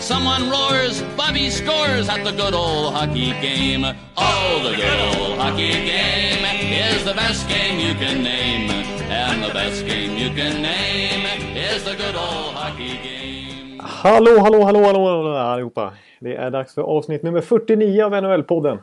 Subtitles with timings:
[0.00, 3.84] Someone roars, Bobby scores at the good old hockey game.
[4.16, 8.70] Oh, the good old hockey game is the best game you can name.
[9.10, 11.26] And the best game you can name
[11.56, 13.80] is the good old hockey game.
[13.80, 15.92] Hallå, hallå, hallå, hallå, hallå allihopa.
[16.20, 18.78] Det är dags för avsnitt nummer 49 av NHL-podden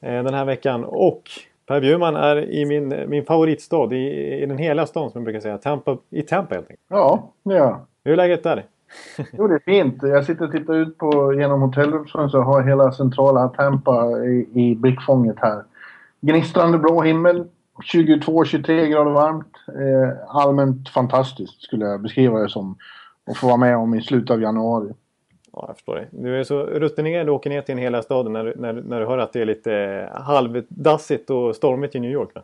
[0.00, 0.84] eh, den här veckan.
[0.84, 1.22] Och
[1.66, 5.40] Per Bjurman är i min, min favoritstad, i, i den hela stan som jag brukar
[5.40, 5.58] säga.
[5.58, 6.86] Tampa, I Tampa helt enkelt.
[6.88, 7.80] Ja, det jag.
[8.04, 8.64] Hur är läget där?
[9.32, 10.02] Jo, det är fint.
[10.02, 14.74] Jag sitter och tittar ut på, genom hotellrumsfönstret och har hela centrala Tampa i, i
[14.74, 15.64] blickfånget här.
[16.20, 17.44] Gnistrande blå himmel,
[17.92, 19.52] 22-23 grader varmt.
[19.68, 22.76] Eh, allmänt fantastiskt skulle jag beskriva det som.
[23.30, 24.92] Att få vara med om i slutet av januari.
[25.52, 26.06] Ja, jag förstår det.
[26.10, 29.06] Du är så rutinerad och åker ner till en hela staden när, när, när du
[29.06, 29.74] hör att det är lite
[30.12, 32.28] eh, halvdassigt och stormigt i New York.
[32.34, 32.42] Va?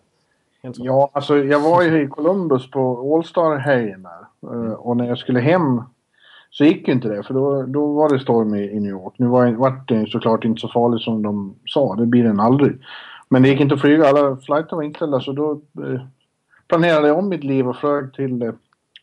[0.63, 4.53] Ja, alltså jag var ju i Columbus på All-Star-helgen där.
[4.55, 5.83] Eh, Och när jag skulle hem
[6.53, 9.15] så gick ju inte det för då, då var det storm i, i New York.
[9.17, 11.95] Nu var, vart det såklart inte så farligt som de sa.
[11.95, 12.79] Det blir den aldrig.
[13.29, 14.09] Men det gick inte att flyga.
[14.09, 16.01] Alla flighter var inställda så då eh,
[16.69, 18.53] planerade jag om mitt liv och flög till eh,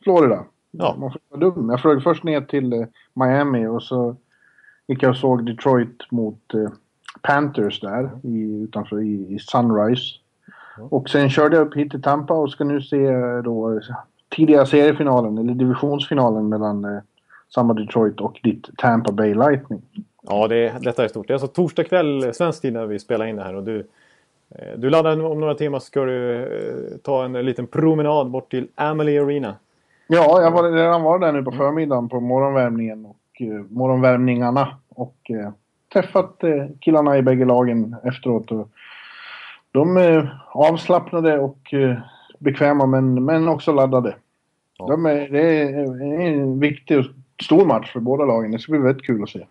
[0.04, 0.44] Florida.
[0.72, 0.96] Ja.
[1.00, 1.70] Man får vara dum.
[1.70, 4.16] Jag flög först ner till eh, Miami och så
[4.88, 6.42] gick jag och såg Detroit mot
[7.22, 10.16] Panthers där i, utanför i, i Sunrise.
[10.90, 13.12] Och sen körde jag upp hit till Tampa och ska nu se
[13.42, 13.82] då
[14.36, 17.02] tidiga seriefinalen eller divisionsfinalen mellan
[17.50, 19.82] samma Detroit och ditt Tampa Bay Lightning.
[20.22, 21.28] Ja, det, detta är stort.
[21.28, 23.56] Det är alltså torsdag kväll svensk tid när vi spelar in det här.
[23.56, 23.88] Och du,
[24.56, 28.52] eh, du laddar om några timmar så ska du eh, ta en liten promenad bort
[28.52, 29.56] till Amalie Arena.
[30.08, 35.16] Ja, jag var redan var där nu på förmiddagen på morgonvärmningen och eh, morgonvärmningarna och
[35.30, 35.52] eh,
[35.94, 38.52] träffat eh, killarna i bägge lagen efteråt.
[38.52, 38.70] Och
[39.72, 41.98] de är avslappnade och eh,
[42.40, 44.16] bekväma men, men också laddade.
[44.78, 44.88] Ja.
[44.88, 47.06] De är, det, är, det är en viktig och
[47.44, 48.52] stor match för båda lagen.
[48.52, 49.46] Det ska bli väldigt kul att se.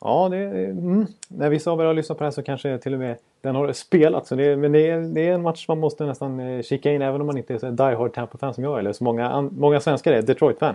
[0.00, 2.92] Ja, det, mm, när vissa av er har lyssnat på det här så kanske till
[2.92, 4.26] och med den har spelat.
[4.26, 7.02] Så det, men det är, det är en match man måste nästan eh, kika in
[7.02, 9.80] även om man inte är så die hard Tampa-fan som jag eller så många, många
[9.80, 10.74] svenskar är Detroit-fan.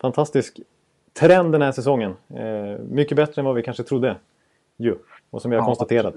[0.00, 0.60] Fantastisk
[1.20, 2.14] trend den här säsongen.
[2.34, 4.16] Eh, mycket bättre än vad vi kanske trodde.
[4.76, 4.94] Ju.
[5.30, 6.14] Och som vi har Ja, konstaterat.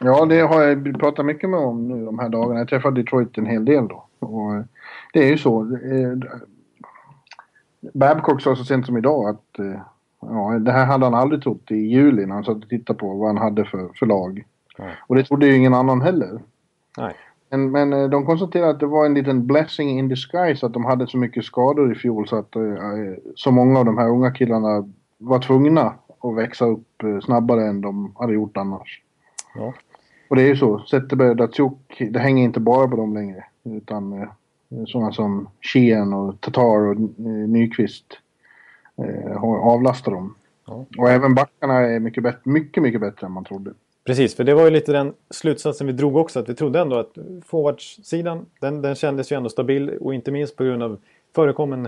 [0.00, 2.58] Ja, det har jag pratat mycket med om nu de här dagarna.
[2.60, 4.04] Jag träffade Detroit en hel del då.
[4.18, 4.62] Och eh,
[5.12, 5.78] det är ju så.
[7.80, 9.80] Babcock sa så sent som idag att eh,
[10.20, 13.14] ja, det här hade han aldrig trott i juli när han satt och tittade på
[13.14, 14.44] vad han hade för, för lag.
[14.78, 14.94] Nej.
[15.06, 16.42] Och det trodde ju ingen annan heller.
[16.98, 17.14] Nej.
[17.50, 20.84] Men, men eh, de konstaterade att det var en liten blessing in disguise att de
[20.84, 22.62] hade så mycket skador i fjol så att eh,
[23.34, 24.88] så många av de här unga killarna
[25.18, 29.02] var tvungna att växa upp snabbare än de hade gjort annars.
[29.54, 29.72] Ja.
[30.30, 30.78] Och det är ju så.
[30.78, 33.44] Zetterberg och Datsjuk, det hänger inte bara på dem längre.
[33.64, 34.28] Utan
[34.86, 38.04] sådana som Sheehan och Tatar och eh, Nyqvist
[38.96, 40.34] eh, har avlastat dem.
[40.66, 40.84] Ja.
[40.98, 43.70] Och även backarna är mycket, bättre, mycket, mycket bättre än man trodde.
[44.04, 46.40] Precis, för det var ju lite den slutsatsen vi drog också.
[46.40, 49.90] Att vi trodde ändå att forwardsidan, den, den kändes ju ändå stabil.
[50.00, 50.98] Och inte minst på grund av
[51.34, 51.86] förekommen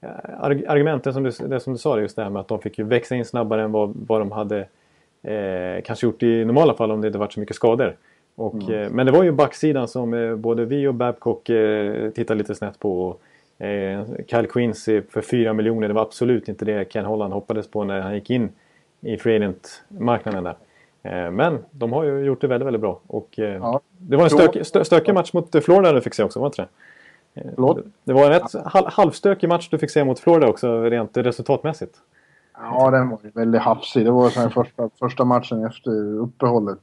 [0.00, 0.08] eh,
[0.40, 2.58] arg- argument, det som, du, det som du sa, just det här med att de
[2.58, 4.58] fick ju växa in snabbare än vad, vad de hade
[5.22, 7.96] eh, kanske gjort i normala fall om det inte varit så mycket skador.
[8.40, 12.38] Och, eh, men det var ju backsidan som eh, både vi och Babcock eh, tittade
[12.38, 13.08] lite snett på.
[13.08, 17.70] Och, eh, Kyle Quincy för 4 miljoner, det var absolut inte det Ken Holland hoppades
[17.70, 18.48] på när han gick in
[19.00, 20.54] i free agent-marknaden där.
[21.02, 23.00] Eh, men de har ju gjort det väldigt, väldigt bra.
[23.06, 23.80] Och, eh, Ja.
[23.98, 26.62] Det var en stök, stö, stökig match mot Florida du fick se också, var inte
[27.34, 27.40] det?
[27.40, 27.78] Eh, Förlåt?
[28.04, 31.94] Det var en rätt hal, halvstökig match du fick se mot Florida också, rent resultatmässigt.
[32.54, 34.04] Ja, den var ju väldigt hafsig.
[34.04, 36.78] Det var så första, första matchen efter uppehållet.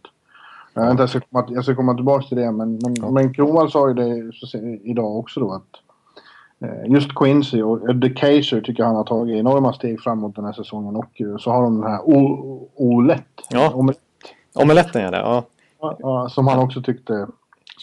[0.83, 3.11] Jag, inte, jag, ska komma, jag ska komma tillbaka till det, men, men, Ja.
[3.11, 4.31] men Kronwall sa ju det
[4.83, 5.67] idag också då att
[6.59, 10.53] eh, just Quincy och Eddie Kaiser tycker han har tagit enorma steg framåt den här
[10.53, 11.99] säsongen och eh, så har de den här
[12.75, 13.23] Olett.
[13.49, 13.71] Ja.
[13.73, 13.93] Om-
[14.55, 15.17] Omeletten ja, det.
[15.17, 15.43] Ja.
[15.99, 17.27] ja, som han också tyckte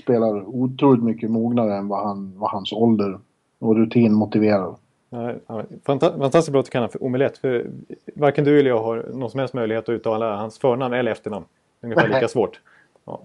[0.02, 3.18] spelar otroligt mycket mognare än vad, han, vad hans ålder
[3.58, 4.74] och rutin motiverar.
[5.10, 7.38] Ja, Fantastiskt bra att du kallar för omelett.
[7.38, 7.66] För
[8.14, 11.44] varken du eller jag har någon som helst möjlighet att uttala hans förnamn eller efternamn.
[11.82, 12.60] Ungefär lika svårt.
[13.04, 13.20] Ja.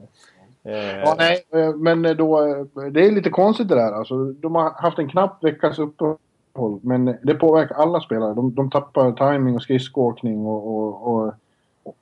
[0.64, 3.92] Eh, Ja, nej, eh, men då, eh, det är lite konstigt det där.
[3.92, 8.34] Alltså, de har haft en knapp veckas uppehåll, men det påverkar alla spelare.
[8.34, 11.34] De, de tappar timing och skridskoåkning och, och, och,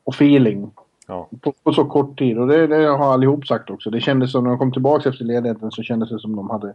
[0.03, 0.71] och feeling
[1.07, 1.27] ja.
[1.41, 2.37] på, på så kort tid.
[2.37, 3.89] Och det, det har allihop sagt också.
[3.89, 6.73] Det kändes som när de kom tillbaka efter ledigheten så kändes det som de hade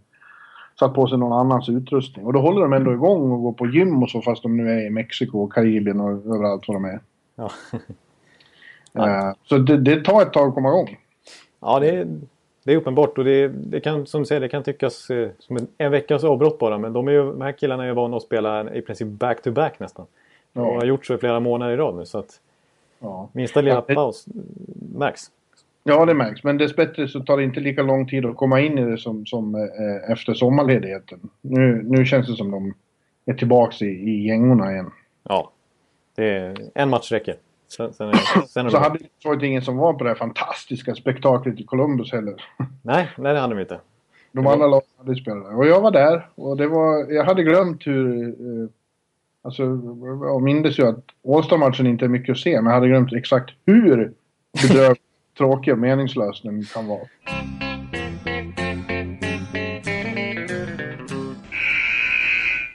[0.78, 2.26] satt på sig någon annans utrustning.
[2.26, 4.70] Och då håller de ändå igång och går på gym och så fast de nu
[4.70, 7.00] är i Mexiko och Karibien och överallt vad de är.
[7.36, 7.50] Ja.
[8.98, 10.98] Eh, så det, det tar ett tag att komma igång.
[11.60, 12.06] Ja, det är,
[12.64, 15.56] det är uppenbart och det, det kan som du säger, det kan tyckas eh, som
[15.56, 16.78] en, en veckas avbrott bara.
[16.78, 19.78] Men de, är ju, de här killarna är ju vana att spela i princip back-to-back
[19.80, 20.06] nästan.
[20.52, 20.62] Ja.
[20.62, 22.40] Och har gjort så i flera månader i rad nu så att
[23.00, 23.28] Ja.
[23.32, 24.26] minsta lilla Ja, det- paus
[24.96, 25.22] märks.
[25.84, 26.44] Ja, det märks.
[26.44, 29.26] Men dessbättre så tar det inte lika lång tid att komma in i det som,
[29.26, 31.20] som eh, efter sommarledigheten.
[31.40, 32.74] Nu, nu känns det som de
[33.26, 34.90] är tillbaka i, i gängorna igen.
[35.28, 35.50] Ja,
[36.14, 37.34] det är, en match räcker.
[37.76, 40.94] Sen, sen är, sen är Så hade Detroit ingen som var på det här fantastiska
[40.94, 42.34] spektaklet i Columbus heller.
[42.82, 43.80] Nej, nej, det hade de inte.
[44.32, 45.56] De andra lagen hade spelat där.
[45.56, 48.28] Och jag var där och det var, jag hade glömt hur...
[48.28, 48.68] Eh,
[49.42, 49.62] alltså,
[50.22, 53.50] jag mindes ju att All-Star-matchen inte är mycket att se, men jag hade glömt exakt
[53.66, 54.12] hur
[54.62, 55.02] bedrövligt
[55.38, 57.06] tråkig och meningslös den kan vara.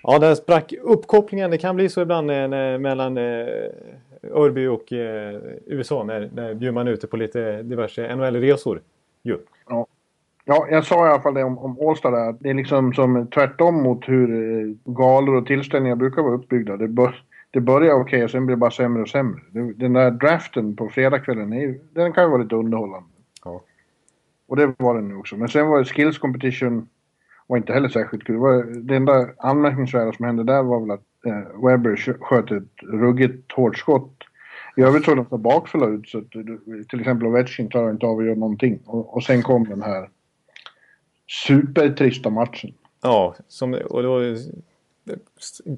[0.10, 1.52] Ja, där sprack uppkopplingen.
[1.52, 3.24] Det kan bli så ibland eh, när, mellan eh,
[4.34, 8.82] Örby och eh, USA när, när bjuder man ute på lite diverse NHL-resor.
[9.24, 9.38] Ju.
[10.46, 12.36] Ja, jag sa i alla fall det om, om All-Star där.
[12.40, 16.78] Det är liksom som tvärtom mot hur eh, galor och tillställningar brukar vara uppbyggda.
[16.78, 19.42] Det, bör, det börjar okej och sen blir det bara sämre och sämre.
[19.76, 23.10] Den där draften på fredagskvällen, är den kan ju vara lite underhållande.
[23.46, 23.62] Ja.
[24.48, 25.36] Och det var den nu också.
[25.36, 26.88] Men sen var det skills competition
[27.48, 28.36] var inte heller särskilt kul.
[28.36, 32.52] Det, var, det enda anmärkningsvärda som hände där var väl att eh, Webber skö- sköt
[32.52, 34.24] ett ruggigt hårt skott.
[34.78, 36.32] I övrigt såg de så bakfulla ut så att
[36.90, 38.80] till exempel Ovechkin klarar inte av att göra någonting.
[38.86, 40.10] Och, och sen kom den här
[41.46, 42.74] supertrista matchen.
[43.02, 44.20] Ja, som, och då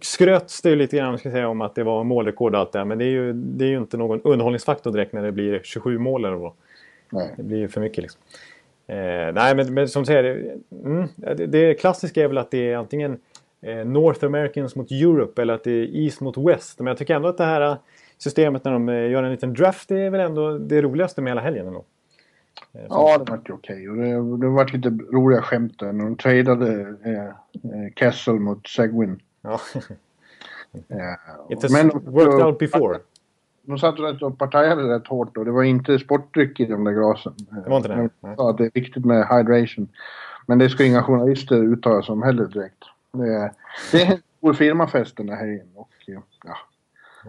[0.02, 2.80] skröts det ju lite grann ska säga, om att det var målrekord och allt det
[2.80, 2.86] här.
[2.86, 5.98] Men det är, ju, det är ju inte någon underhållningsfaktor direkt när det blir 27
[5.98, 6.52] mål eller vad.
[7.10, 7.34] Nej.
[7.38, 8.22] Det blir ju för mycket liksom.
[8.90, 12.72] Eh, nej, men, men som säger, det, mm, det, det klassiska är väl att det
[12.72, 13.20] är antingen
[13.62, 16.80] eh, North Americans mot Europe eller att det är East mot West.
[16.80, 17.78] Men jag tycker ändå att det här eh,
[18.18, 21.32] systemet när de eh, gör en liten draft det är väl ändå det roligaste med
[21.32, 21.68] hela helgen.
[21.68, 21.84] Ändå.
[22.74, 23.90] Eh, Ja, det vart ju okej.
[23.90, 28.68] Och det, det vart lite roliga skämt där när de tradade eh, eh, Kessel mot
[28.68, 29.20] Seguin.
[29.42, 29.60] ja.
[30.74, 33.00] Eh, It has men worked out before.
[33.70, 36.92] De satt rätt och partajade rätt hårt och det var inte sportdryck i de där
[36.92, 37.34] glasen.
[37.64, 38.10] Det var inte det?
[38.22, 39.88] De sa att det är viktigt med hydration.
[40.46, 42.84] Men det ska inga journalister uttala sig om heller direkt.
[43.12, 43.52] Det är,
[43.92, 45.68] det är en stor firmafest den där helgen.
[45.76, 46.22] Och, ja.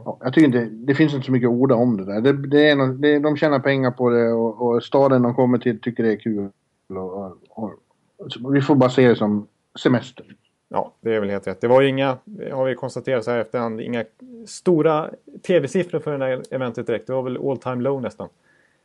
[0.05, 2.21] Ja, jag tycker inte, det finns inte så mycket orda om det där.
[2.21, 5.59] Det, det är, nå- det, de tjänar pengar på det och, och staden de kommer
[5.59, 6.51] till tycker det är kul.
[6.89, 7.73] Och, och,
[8.19, 9.47] och, vi får bara se det som
[9.83, 10.27] semester.
[10.73, 11.61] Ja, det är väl helt rätt.
[11.61, 12.19] Det var ju inga,
[12.53, 14.05] har vi konstaterat så här efterhand, inga
[14.47, 15.11] stora
[15.47, 17.07] tv-siffror för det här eventet direkt.
[17.07, 18.29] Det var väl all time low nästan.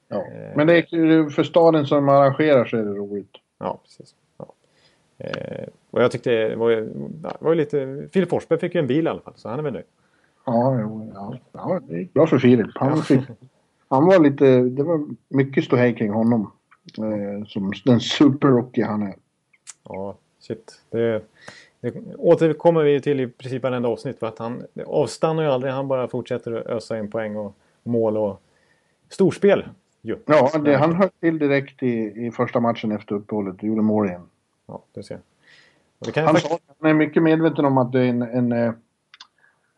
[0.08, 0.18] Ja.
[0.18, 0.56] Eh.
[0.56, 3.32] Men det är, för staden som arrangerar så är det roligt.
[3.60, 4.16] Ja, precis.
[4.38, 4.54] Ja.
[5.18, 8.08] Eh, och jag tyckte det var, det var lite...
[8.14, 9.86] Filip Forsberg fick ju en bil i alla fall, så han är väl nöjd.
[10.46, 10.80] Ja,
[11.14, 12.68] ja, ja, det gick bra för Filip.
[12.76, 13.22] Han, fick,
[13.88, 16.52] han var lite, det var mycket ståhej kring honom.
[16.98, 19.16] Eh, som den superrookie han är.
[19.84, 20.82] Ja, shit.
[20.90, 21.22] Det,
[21.86, 25.74] det återkommer vi till i princip varenda avsnitt för att han avstannar ju aldrig.
[25.74, 28.42] Han bara fortsätter att ösa in poäng och mål och
[29.10, 29.66] storspel.
[30.02, 30.18] Ju.
[30.26, 34.08] Ja, det, han höll till direkt i, i första matchen efter uppehållet och gjorde mål
[34.08, 34.22] igen.
[34.68, 35.20] Ja, du ser.
[36.16, 36.48] Han, faktiskt...
[36.48, 38.74] sa, han är mycket medveten om att det är en, en eh,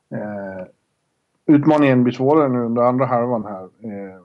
[0.10, 0.66] eh,
[1.46, 3.64] utmaningen blir svårare nu under andra halvan här.
[3.64, 4.22] Eh,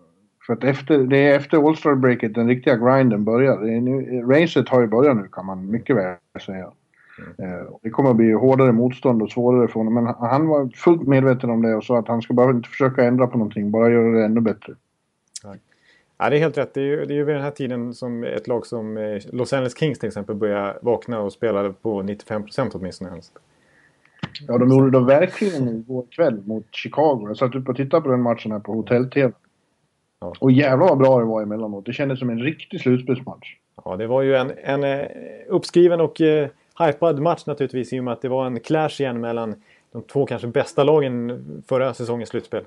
[0.46, 3.56] för att efter, det är efter All Star breaket den riktiga grinden börjar.
[3.58, 6.16] Nu, racet har ju börjat nu kan man mycket väl
[6.46, 6.72] säga.
[7.38, 9.94] Eh, och det kommer att bli hårdare motstånd och svårare för honom.
[9.94, 13.04] Men han- var fullt medveten om det och sa att han ska bara inte försöka
[13.04, 14.72] ändra på någonting, bara göra det ännu bättre.
[16.18, 16.74] Ja, det är helt rätt.
[16.74, 19.18] Det är ju, det är ju vid den här tiden som ett lag som eh,
[19.32, 23.10] Los Angeles Kings till exempel börjar vakna och spela på 95% åtminstone.
[23.10, 23.32] helst.
[24.48, 27.24] Ja, de gjorde det verkligen igår kväll mot Chicago.
[27.28, 29.32] Jag satt upp och tittade på den matchen här på hotell-tv.
[30.20, 30.32] Ja.
[30.40, 31.86] Och jävlar vad bra det var emellanåt.
[31.86, 33.56] Det kändes som en riktig slutspelsmatch.
[33.84, 35.06] Ja, det var ju en, en eh,
[35.48, 36.48] uppskriven och eh,
[36.78, 39.54] hypad match naturligtvis i och med att det var en clash igen mellan
[39.92, 42.64] de två kanske bästa lagen förra säsongens slutspel.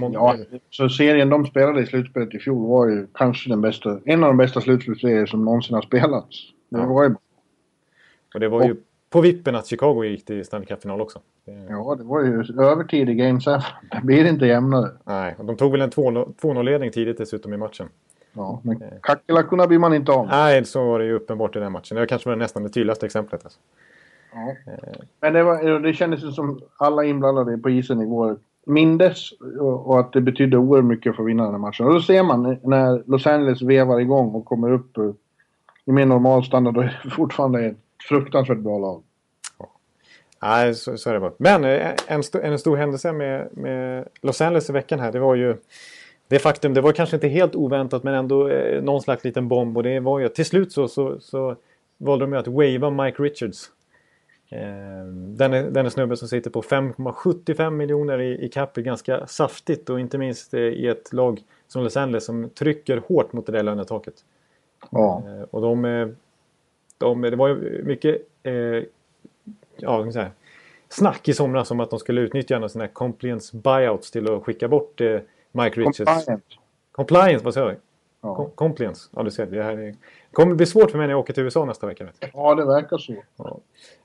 [0.00, 0.36] Mon- Ja,
[0.70, 4.30] så serien de spelade i slutspelet i fjol var ju kanske den bästa, en av
[4.30, 6.36] de bästa slutspelsserier som någonsin har spelats.
[6.68, 6.86] Det Ja.
[6.86, 7.14] var ju,
[8.34, 8.76] Och det var ju
[9.10, 11.18] på vippen att Chicago gick till Stanley Cup-final också.
[11.44, 13.50] Det, ja, det var ju övertid i Game 7.
[13.90, 14.90] Det blir inte jämnare.
[15.04, 17.88] Nej, och de tog väl en 2-0 2-0-ledning tidigt dessutom i matchen.
[18.38, 20.34] Ja, men kackerlackorna blir man inte av med.
[20.36, 21.96] Nej, så var det ju uppenbart i den matchen.
[21.96, 23.44] Det kanske var nästan det tydligaste exemplet.
[23.44, 23.58] Alltså.
[24.32, 24.54] Ja.
[25.20, 30.12] Men det, var, det kändes ju som alla inblandade på isen igår mindes och, att
[30.12, 31.86] det betydde oerhört mycket för att vinna den här matchen.
[31.86, 35.10] Och då ser man när Los Angeles vevar igång och kommer upp eh,
[35.84, 37.76] i mer normal standard och är fortfarande ett
[38.08, 39.02] fruktansvärt bra lag.
[40.42, 41.32] Nej, så, så är det bara.
[41.38, 45.20] Men eh, en, st en stor händelse med, med Los Angeles i veckan här, det
[45.20, 45.56] var ju
[46.28, 49.76] det faktum, det var kanske inte helt oväntat men ändå eh, någon slags liten bomb
[49.76, 51.56] och det var ju till slut så, så, så
[51.98, 53.70] valde de att wava Mike Richards.
[54.50, 59.90] Eh, denne, denne snubbe som sitter på 5,75 miljoner i, i cap är ganska saftigt
[59.90, 63.52] och inte minst eh, i ett lag som Los Angeles som trycker hårt mot det
[63.52, 64.14] där lönetaket.
[64.90, 65.22] Ja.
[65.26, 66.08] Eh, och de, eh,
[66.98, 68.52] de, det var ju mycket eh,
[69.76, 70.30] ja, kan säga,
[70.88, 75.00] snack i somras om att de skulle utnyttja sina compliance buyouts till att skicka bort
[75.00, 75.20] eh,
[75.52, 76.04] Mike Richards.
[76.04, 76.44] Compliant.
[76.92, 77.76] Compliance, vad säger jag?
[78.20, 78.36] Ja.
[78.36, 79.08] Com- compliance.
[79.16, 79.46] Ja, du ser.
[79.46, 79.94] Det här är...
[80.32, 82.04] kommer bli svårt för mig när jag åker till USA nästa vecka.
[82.04, 82.28] Vet du.
[82.34, 83.14] ja, det verkar så.
[83.36, 83.58] Ja.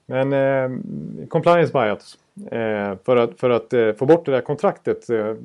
[0.06, 0.80] Men eh,
[1.28, 2.18] compliance buyouts.
[2.52, 5.10] Eh, för att, för att eh, få bort det där kontraktet.
[5.10, 5.36] Eh,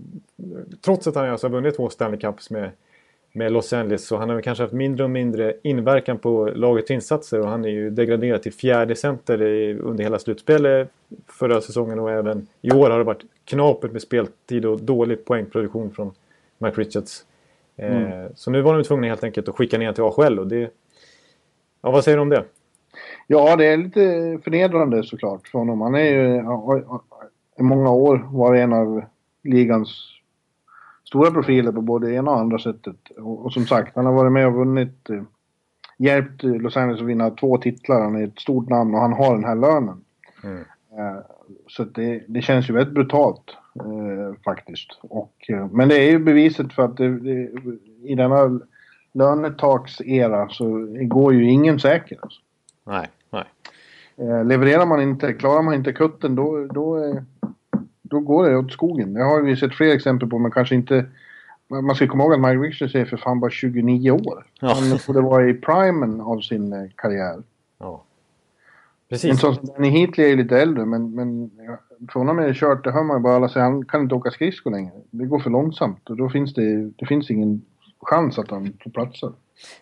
[0.80, 2.70] trots att han alltså har vunnit två Stanley Cups med,
[3.32, 4.06] med Los Angeles.
[4.06, 7.40] Så han har kanske haft mindre och mindre inverkan på lagets insatser.
[7.40, 10.88] Och han är ju degraderad till fjärde center i, under hela slutspelet
[11.26, 11.98] förra säsongen.
[11.98, 16.12] Och även i år har det varit knapert med speltid och dålig poängproduktion från
[16.58, 17.24] Mike Richards.
[17.76, 20.38] Eh, Så nu var de tvungna helt enkelt att skicka ner till AHL.
[20.38, 20.70] Och det,
[21.82, 22.44] ja, vad säger du om det?
[23.26, 24.00] Ja, det är lite
[24.44, 25.80] förnedrande såklart för honom.
[25.80, 26.36] Han är ju
[27.58, 29.02] i många år varit en av
[29.42, 29.88] ligans
[31.04, 32.96] stora profiler på både ena och andra sättet.
[33.16, 35.22] Och, och som sagt, han har varit med och vunnit, eh,
[35.98, 38.00] hjälpt Los Angeles att vinna två titlar.
[38.00, 40.04] Han är ett stort namn och han har den här lönen.
[40.44, 40.64] Mm.
[40.98, 41.18] Eh,
[41.66, 44.98] så det, det känns ju väldigt brutalt eh, faktiskt.
[45.00, 47.50] Och, eh, men det är ju beviset för att det, det,
[48.02, 48.60] i denna
[49.12, 52.18] lönetaksera så går ju ingen säker.
[52.22, 52.40] Alltså.
[52.84, 53.44] Nej, nej.
[54.16, 57.14] Eh, levererar man inte, klarar man inte kutten då, då, eh,
[58.02, 59.14] då går det åt skogen.
[59.14, 61.04] Det har vi sett fler exempel på men kanske inte...
[61.70, 64.46] Man man ska komma ihåg att Mike Richards är för fan bara 29 år.
[64.60, 64.74] Ja.
[64.74, 67.42] Han borde vara i primen av sin eh, karriär.
[69.08, 69.14] Ja.
[69.14, 69.40] En Precis.
[69.40, 71.50] sån som Danny Heatley är ju lite äldre men, men
[72.12, 72.84] för honom är det kört.
[72.84, 73.64] Det hör man ju bara alla säga.
[73.64, 74.92] Han kan inte åka skridskor längre.
[75.10, 77.62] Det går för långsamt och då finns det, det finns ingen
[78.00, 79.32] chans att han får platser.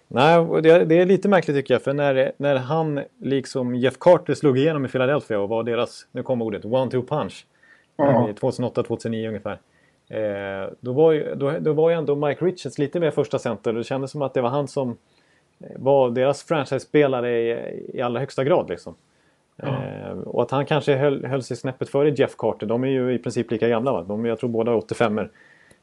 [0.08, 1.82] Nej, och det, det är lite märkligt tycker jag.
[1.82, 6.22] För när, när han, liksom Jeff Carter, slog igenom i Philadelphia och var deras, nu
[6.22, 7.46] kommer ordet, one-two punch.
[7.96, 8.28] Ja.
[8.28, 9.60] Eh, 2008-2009 ungefär.
[10.08, 13.72] Eh, då, var ju, då, då var ju ändå Mike Richards lite mer första center.
[13.72, 14.96] Det kändes som att det var han som
[15.76, 18.68] var deras franchise-spelare i, i allra högsta grad.
[18.68, 18.94] Liksom.
[19.62, 22.66] Eh, och att han kanske höll, höll sig snäppet före Jeff Carter.
[22.66, 23.92] De är ju i princip lika gamla.
[23.92, 24.02] Va?
[24.02, 25.30] De, jag tror båda är 85 er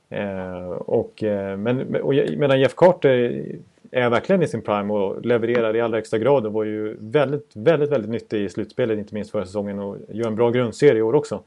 [0.10, 3.44] eh, och, eh, men, och, Medan Jeff Carter
[3.92, 7.52] är verkligen i sin prime och levererar i allra högsta grad och var ju väldigt,
[7.54, 11.02] väldigt, väldigt nyttig i slutspelet, inte minst förra säsongen och gör en bra grundserie i
[11.02, 11.40] år också.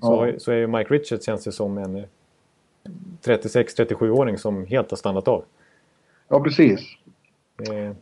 [0.00, 0.38] Så, Ja.
[0.38, 2.04] så är ju Mike Richards känns det som en eh,
[3.24, 5.44] 36-37-åring som helt har stannat av.
[6.28, 6.80] Ja, precis.
[7.70, 7.92] Eh,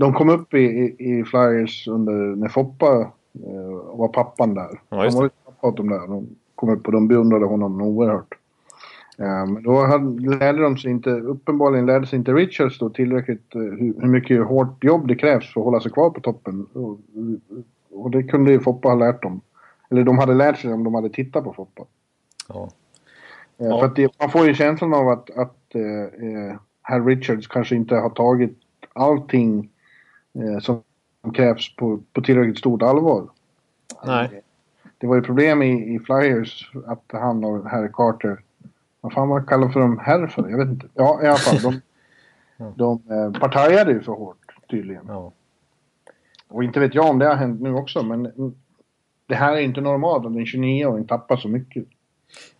[0.00, 3.00] De kom upp i, i, i Flyers under, när Foppa
[3.46, 4.80] eh, var pappan där.
[4.88, 6.06] Ja, Han var ju pappa åt dem där.
[6.06, 8.34] De kom upp och de beundrade honom oerhört.
[9.16, 13.60] Men då hade, lärde de sig inte, uppenbarligen lärde sig inte Richards då tillräckligt eh,
[13.60, 16.66] hur, hur mycket hårt jobb det krävs för att hålla sig kvar på toppen.
[16.72, 16.98] Och,
[17.90, 19.40] och det kunde ju Foppa ha lärt dem.
[19.90, 21.82] Eller de hade lärt sig om de hade tittat på Foppa.
[22.48, 22.62] ja.
[22.64, 22.70] Eh,
[23.66, 23.80] Ja.
[23.80, 27.94] För att det, man får ju känslan av att, att eh, herr Richards kanske inte
[27.94, 28.58] har tagit
[28.92, 29.69] allting
[30.60, 30.82] som
[31.34, 33.28] krävs på, på tillräckligt stort allvar.
[34.04, 34.42] Nej.
[34.98, 38.40] Det var ju problem i, i Flyers att han och herr Carter,
[39.00, 40.48] vad fan man kallar för dem herr för?
[40.48, 40.86] Jag vet inte.
[40.94, 41.62] Ja, i alla fall.
[41.62, 41.80] De,
[42.56, 42.72] Ja.
[42.76, 44.36] de eh, partajade ju för hårt
[44.70, 45.04] tydligen.
[45.08, 45.32] ja.
[46.48, 48.32] Och inte vet jag om det har hänt nu också men
[49.26, 51.84] det här är inte normalt att en 29-åring tappar så mycket.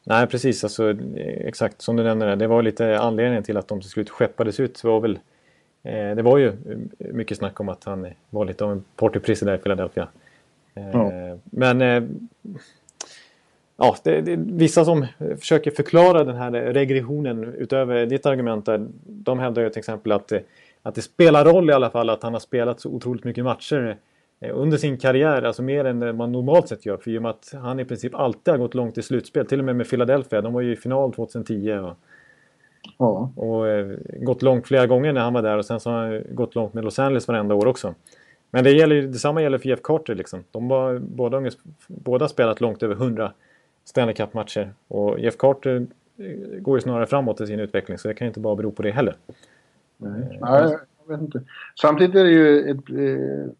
[0.04, 0.64] Nej, precis.
[0.64, 2.36] Alltså, eh, exakt som du nämner.
[2.36, 4.84] Det, var lite anledningen till att de till slut skeppades ut.
[4.84, 5.20] Var väl, eh,
[5.82, 9.54] det var ju eh, mycket snack om att han var lite av en partyprisse där
[9.54, 10.08] i Philadelphia.
[10.74, 11.12] Eh, Ja.
[11.44, 12.02] Men eh,
[13.76, 15.06] ja, det, det, vissa som
[15.38, 20.32] försöker förklara den här regressionen utöver ditt argument där, de hävdar ju till exempel att,
[20.32, 20.40] eh,
[20.82, 23.96] att det spelar roll i alla fall att han har spelat så otroligt mycket matcher
[24.40, 26.96] eh, under sin karriär, alltså mer än man normalt sett gör.
[26.96, 29.58] För i och med att han i princip alltid har gått långt i slutspel, till
[29.58, 30.40] och med med Philadelphia.
[30.40, 31.96] De var ju i final 2010 och,
[33.00, 35.98] Ja, och eh, gått långt flera gånger när han var där och sen så har
[35.98, 37.94] han gått långt med Los Angeles varenda år också.
[38.50, 40.14] Men det gäller, detsamma gäller för Jeff Carter.
[40.14, 40.44] Liksom.
[40.50, 41.50] De var, båda,
[41.86, 43.32] båda spelat långt över 100
[43.84, 44.72] Stanley Cup-matcher.
[44.88, 48.28] Och Jeff Carter eh, går ju snarare framåt i sin utveckling så det kan ju
[48.28, 49.16] inte bara bero på det heller.
[49.96, 50.78] Nej, jag
[51.08, 51.42] vet inte.
[51.80, 52.90] Samtidigt är det ju ett...
[52.90, 53.52] Eh,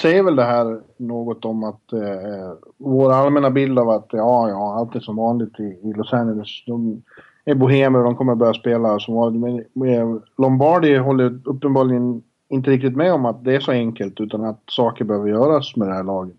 [0.00, 4.74] säger väl det här något om att eh, vår allmänna bild av att ja, ja,
[4.74, 6.64] allt är som vanligt i, i Los Angeles.
[6.66, 7.02] De
[7.44, 9.42] är bohemer och de kommer börja spela som vanligt.
[9.42, 14.44] Men med Lombardi håller uppenbarligen inte riktigt med om att det är så enkelt utan
[14.44, 16.36] att saker behöver göras med det här laget.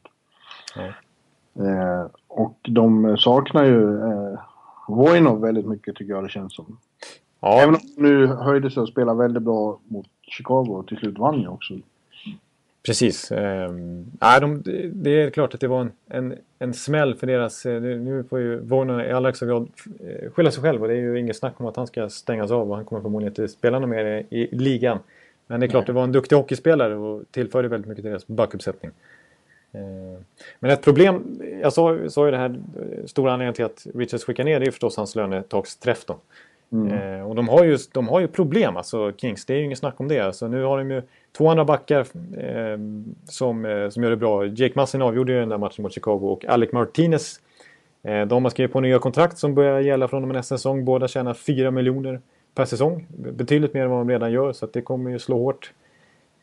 [0.76, 0.84] Ja.
[1.64, 4.40] Eh, och de saknar ju eh,
[4.88, 6.78] Voinov väldigt mycket tycker jag det känns som.
[7.40, 11.18] Ja, Även om nu höjde sig och spelade väldigt bra mot Chicago och till slut
[11.18, 11.74] vann ju också.
[12.86, 13.32] Precis.
[13.32, 14.62] Ehm, nej, de,
[14.94, 17.66] det är klart att det var en, en, en smäll för deras...
[17.66, 19.68] eh, Nu får ju Voinen i allra högsta grad
[20.00, 22.52] eh, skylla sig själv och det är ju inget snack om att han ska stängas
[22.52, 25.00] av och han kommer förmodligen inte spela något mer i, i ligan.
[25.48, 25.88] Men det är klart, Nej.
[25.88, 28.92] det var en duktig hockeyspelare och tillförde väldigt mycket till deras backuppsättning.
[29.72, 30.22] Eh,
[30.60, 34.24] Men ett problem, jag sa, sa ju det här, eh, stora anledningen till att Richards
[34.24, 36.18] skickar ner det är ju förstås hans lönetaksträff då.
[36.72, 37.20] Mm.
[37.20, 39.46] Eh, och de har, ju, de har ju problem, alltså Kings.
[39.46, 40.20] Det är ju inget snack om det.
[40.20, 41.02] Alltså, nu har de ju
[41.38, 42.00] två andra backar
[42.38, 42.78] eh,
[43.26, 44.46] som, eh, som gör det bra.
[44.46, 47.40] Jake Massin avgjorde ju den där matchen mot Chicago och Alec Martinez.
[48.04, 50.86] Eh, de har skrivit på nya kontrakt som börjar gälla från och med nästa säsong.
[50.86, 52.22] Båda tjänar 4 miljoner
[52.56, 53.08] per säsong.
[53.10, 55.72] Betydligt mer än vad de redan gör, så att det kommer ju slå hårt.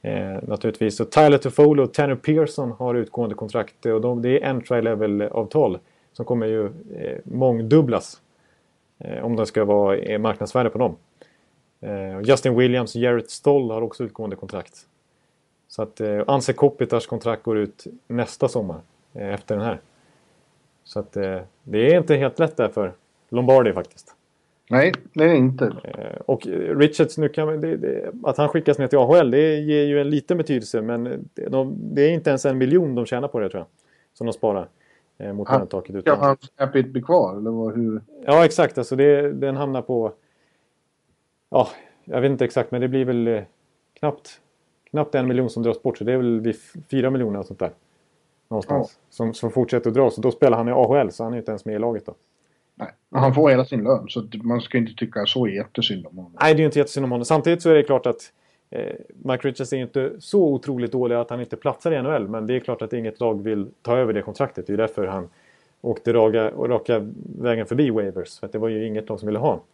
[0.03, 0.97] Eh, naturligtvis.
[0.97, 3.87] Så Tyler Toffolo och Tanner Pearson har utgående kontrakt.
[3.87, 5.79] Eh, och de, det är entry-level-avtal
[6.13, 8.21] som kommer ju eh, mångdubblas.
[8.99, 10.97] Eh, om det ska vara eh, marknadsvärde på dem.
[11.83, 14.87] Eh, Justin Williams och Jarrett Stoll har också utgående kontrakt.
[15.69, 18.81] Så att eh, Anse Kopitars kontrakt går ut nästa sommar.
[19.15, 19.81] Eh, efter den här.
[20.85, 22.93] Så att eh, det är inte helt lätt där för
[23.29, 24.15] Lombardi faktiskt.
[24.71, 25.73] Nej, det är det inte.
[25.85, 29.57] Eh, och eh, Richards, nu kan det, det, att han skickas ner till AHL det
[29.57, 33.07] ger ju en liten betydelse men det, de, det är inte ens en miljon de
[33.07, 33.67] tjänar på det tror jag.
[34.15, 34.69] Som de sparar.
[35.19, 35.91] Eh, mot lönetaket.
[35.91, 38.01] Ska Utan, hans capita bli kvar eller vad, hur?
[38.25, 38.79] Ja, exakt.
[38.79, 40.12] Alltså det, den hamnar på...
[41.53, 41.69] Ja,
[42.05, 43.43] jag vet inte exakt, men det blir väl eh,
[43.95, 44.41] knappt,
[44.91, 45.99] knappt en miljon som dras bort.
[45.99, 46.57] Så det är väl vid
[46.91, 47.71] fyra miljoner och sånt där.
[48.49, 48.99] Någonstans.
[49.11, 50.17] Som, som fortsätter att dras.
[50.17, 52.07] Och då spelar han i AHL, så han är ju inte ens med i laget
[52.07, 52.15] då.
[52.75, 56.33] Nej, han får hela sin lön så man ska inte tycka så jättesynd om honom.
[56.41, 57.25] Nej, det är ju inte jättesynd om honom.
[57.25, 58.33] Samtidigt så är det klart att
[58.71, 62.29] eh, Mike Richards är inte så otroligt dålig att han inte platsar i NHL.
[62.29, 64.67] Men det är klart att inget lag vill ta över det kontraktet.
[64.67, 65.29] Det är därför han
[65.81, 68.38] åkte raka, raka vägen förbi waivers.
[68.38, 69.65] För att det var ju inget lag som ville ha honom.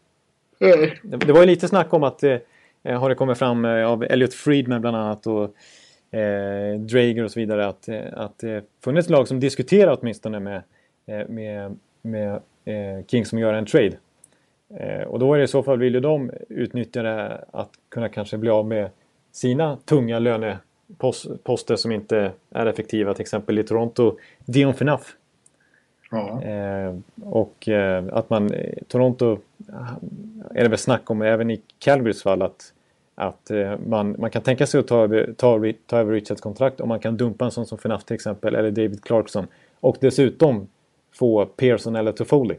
[0.60, 0.90] Eh.
[1.02, 2.38] Det, det var ju lite snack om att, eh,
[2.84, 5.44] har det kommit fram eh, av Elliot Friedman bland annat och
[6.18, 10.62] eh, Drager och så vidare, att, eh, att det funnits lag som diskuterar åtminstone med,
[11.06, 13.96] eh, med, med eh, Kings som gör en trade.
[14.74, 18.08] Eh, och då är det i så fall vill ju de utnyttja det att kunna
[18.08, 18.90] kanske bli av med
[19.32, 23.14] sina tunga löneposter som inte är effektiva.
[23.14, 25.16] Till exempel i Toronto, Dion Phaneuf
[26.10, 26.42] Ja.
[26.42, 26.94] Eh,
[27.24, 29.38] och eh, att man, eh, Toronto
[30.54, 32.72] är det väl snack om även i Calgarys fall att,
[33.14, 33.50] att
[33.86, 37.00] man, man kan tänka sig att ta över, ta, ta över Richards kontrakt och man
[37.00, 39.46] kan dumpa en sån som Fnaf till exempel eller David Clarkson.
[39.80, 40.68] Och dessutom
[41.14, 42.56] få Pearson eller Toffoli.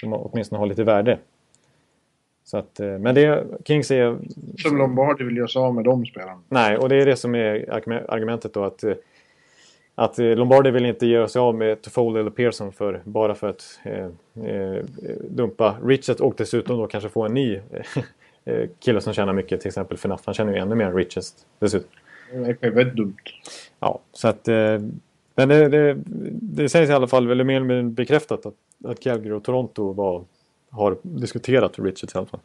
[0.00, 1.18] Som åtminstone har lite värde.
[2.44, 4.18] Så att, men det Kings är...
[4.58, 6.40] Som Lombardi vill göra sig av med de spelarna.
[6.48, 8.84] Nej, och det är det som är argumen- argumentet då att,
[9.98, 13.48] att eh, Lombardi vill inte göra sig av med Toffoli eller Pearson för, bara för
[13.48, 14.06] att eh,
[14.46, 14.84] eh,
[15.30, 17.60] dumpa Richards och dessutom då kanske få en ny
[18.44, 20.22] eh, kille som tjänar mycket, till exempel Fnaf.
[20.24, 21.90] Han tjänar ju ännu mer än Richards dessutom.
[22.32, 23.16] Det ju väldigt dumt.
[23.80, 24.46] Ja, så att...
[25.34, 25.96] Men det, det,
[26.32, 29.92] det sägs i alla fall, eller mer eller mindre bekräftat, att, att Calgary och Toronto
[29.92, 30.24] var,
[30.70, 32.40] har diskuterat Richards i alla fall.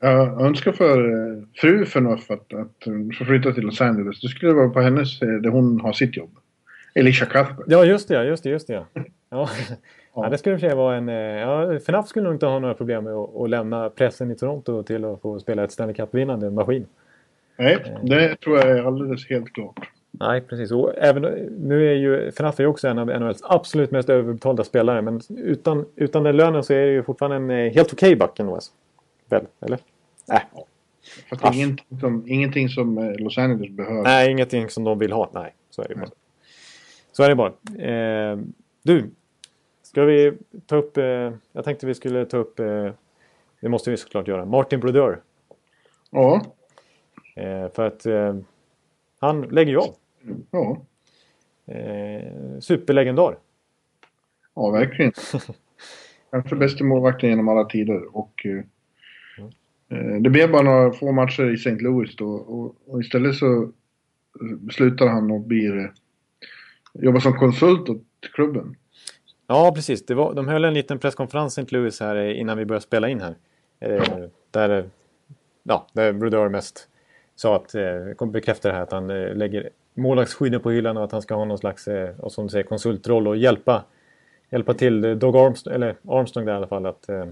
[0.00, 4.20] Jag önskar för eh, fru Förnuff att, att hon flytta till Los Angeles.
[4.20, 6.30] Det skulle vara på hennes, eh, där hon har sitt jobb.
[6.94, 7.66] Elisha Cuthbert.
[7.66, 8.84] Ja, just det, just det, just det.
[9.30, 9.48] Ja.
[10.14, 11.08] Ja, det skulle för vara en...
[11.08, 14.34] eh, Ja, Fnaf skulle nog inte ha några problem med att, att lämna pressen i
[14.36, 16.86] Toronto till att få spela ett Stanley Cup-vinnande maskin.
[17.56, 19.90] Nej, det tror jag är alldeles helt klart.
[20.10, 20.72] Nej, precis.
[20.72, 21.22] Och även,
[21.60, 25.02] nu är ju Fnaf är också en av NHLs absolut mest överbetalda spelare.
[25.02, 28.58] Men utan, utan den lönen så är det ju fortfarande en helt okej back ändå.
[29.28, 29.78] Väl, eller?
[30.30, 30.42] Nej.
[31.30, 31.54] Fast Asch.
[31.56, 34.02] ingenting som, ingenting som eh, Los Angeles behöver.
[34.02, 35.30] Nej, ingenting som de vill ha.
[35.34, 36.10] Nej, så är det bara.
[37.12, 37.52] Så är det bara.
[37.78, 38.38] Eh,
[38.82, 39.10] du,
[39.82, 40.32] ska vi
[40.66, 40.96] ta upp...
[40.96, 42.60] Eh, jag tänkte vi skulle ta upp...
[42.60, 42.92] Eh,
[43.60, 44.44] det måste vi såklart göra.
[44.44, 45.20] Martin Brodeur.
[46.10, 46.42] Ja,
[47.36, 48.36] Eh, för att eh,
[49.20, 49.94] han lägger ju av.
[50.50, 50.76] ja,
[52.60, 53.38] superlegendar.
[54.54, 55.12] ja verkligen.
[56.30, 58.16] Kanske bästa målvakten genom alla tider.
[58.16, 58.46] Och,
[60.20, 61.70] det blev bara några få matcher i St.
[61.70, 62.30] Louis då.
[62.30, 65.90] Och, och istället så eh, slutar han och blir, eh,
[66.94, 68.02] jobbar som konsult åt
[68.34, 68.76] klubben.
[69.46, 70.06] Ja, precis.
[70.06, 71.76] Det var, de höll en liten presskonferens i St.
[71.76, 73.34] Louis här eh, innan vi började spela in här.
[73.80, 74.18] Eh,
[74.50, 74.84] där, eh,
[75.62, 76.88] ja, där Brodeur mest
[77.36, 81.04] sa att, eh, kom bekräfta det här att han eh, lägger målvaktsskydden på hyllan och
[81.04, 83.84] att han ska ha någon slags, eh, och som du säger, konsultroll och hjälpa,
[84.50, 87.26] hjälpa till eh, Doug Armstrong, eller Armstrong där i alla fall att, eh,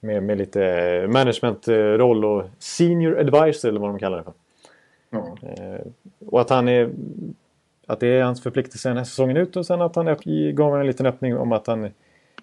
[0.00, 0.60] Med, med lite
[1.08, 4.32] managementroll och senior advisor eller vad de kallar det för.
[5.10, 5.36] Ja.
[5.42, 5.86] Eh,
[6.26, 6.90] och att han är...
[7.86, 10.16] Att det är hans förpliktelse den här säsongen ut och sen att han
[10.54, 11.90] gav en liten öppning om att han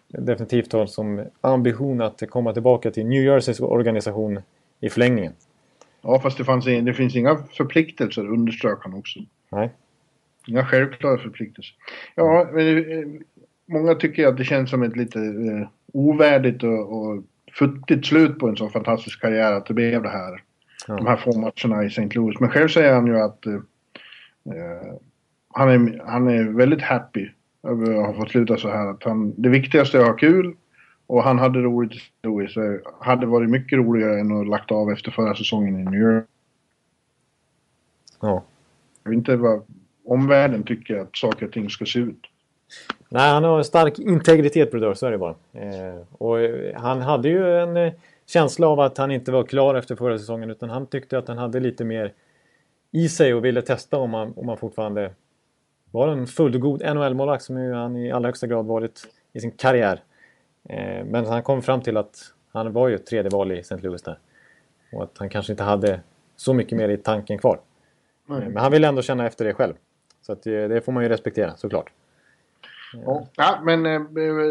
[0.08, 4.42] definitivt har som ambition att komma tillbaka till New Jerseys organisation
[4.80, 5.34] i förlängningen.
[6.02, 9.20] ja, fast det, fanns, det finns inga förpliktelser underströk han också.
[9.50, 9.70] Nej.
[10.48, 11.76] Inga självklara förpliktelser.
[12.16, 13.08] Ja, men, eh,
[13.66, 17.24] många tycker att det känns som ett lite eh, ovärdigt och, och
[17.60, 20.44] futtigt slut på en sån fantastisk karriär att det blev det här.
[20.88, 20.96] Ja.
[20.96, 22.10] De här få matcherna i St.
[22.12, 22.40] Louis.
[22.40, 23.62] Men själv säger han ju att eh,
[25.54, 27.30] han, är, han är väldigt happy
[27.64, 28.88] över att ha fått sluta så här.
[28.88, 30.56] Att han, det viktigaste är att ha kul
[31.08, 32.12] och han hade roligt i St.
[32.24, 32.54] Louis.
[32.54, 36.02] Så det hade varit mycket roligare än att lagt av efter förra säsongen i New
[36.02, 36.26] York.
[38.20, 38.44] Ja.
[39.04, 39.62] Jag vet inte vad
[40.06, 42.22] omvärlden tycker att saker och ting ska se ut.
[43.10, 45.36] Nej, han har en stark integritet Brodeur, så är det bara.
[45.54, 47.94] Eh, och eh, han hade ju en eh,
[48.26, 51.38] känsla av att han inte var klar efter förra säsongen utan han tyckte att han
[51.38, 52.14] hade lite mer
[52.92, 55.12] i sig och ville testa om han, om han fortfarande
[55.92, 60.04] var en fullgod NHL-målvakt som ju han i allra högsta grad varit i sin karriär.
[60.70, 63.78] Eh, men han kom fram till att han var ju ett tredje val i St.
[63.78, 64.20] Louis där.
[64.92, 66.00] Och att han kanske inte hade
[66.36, 67.60] så mycket mer i tanken kvar.
[68.30, 69.74] Eh, Men han ville ändå känna efter det själv.
[70.22, 71.92] Så att det, det får man ju respektera såklart.
[72.94, 74.02] Ja, ja men eh,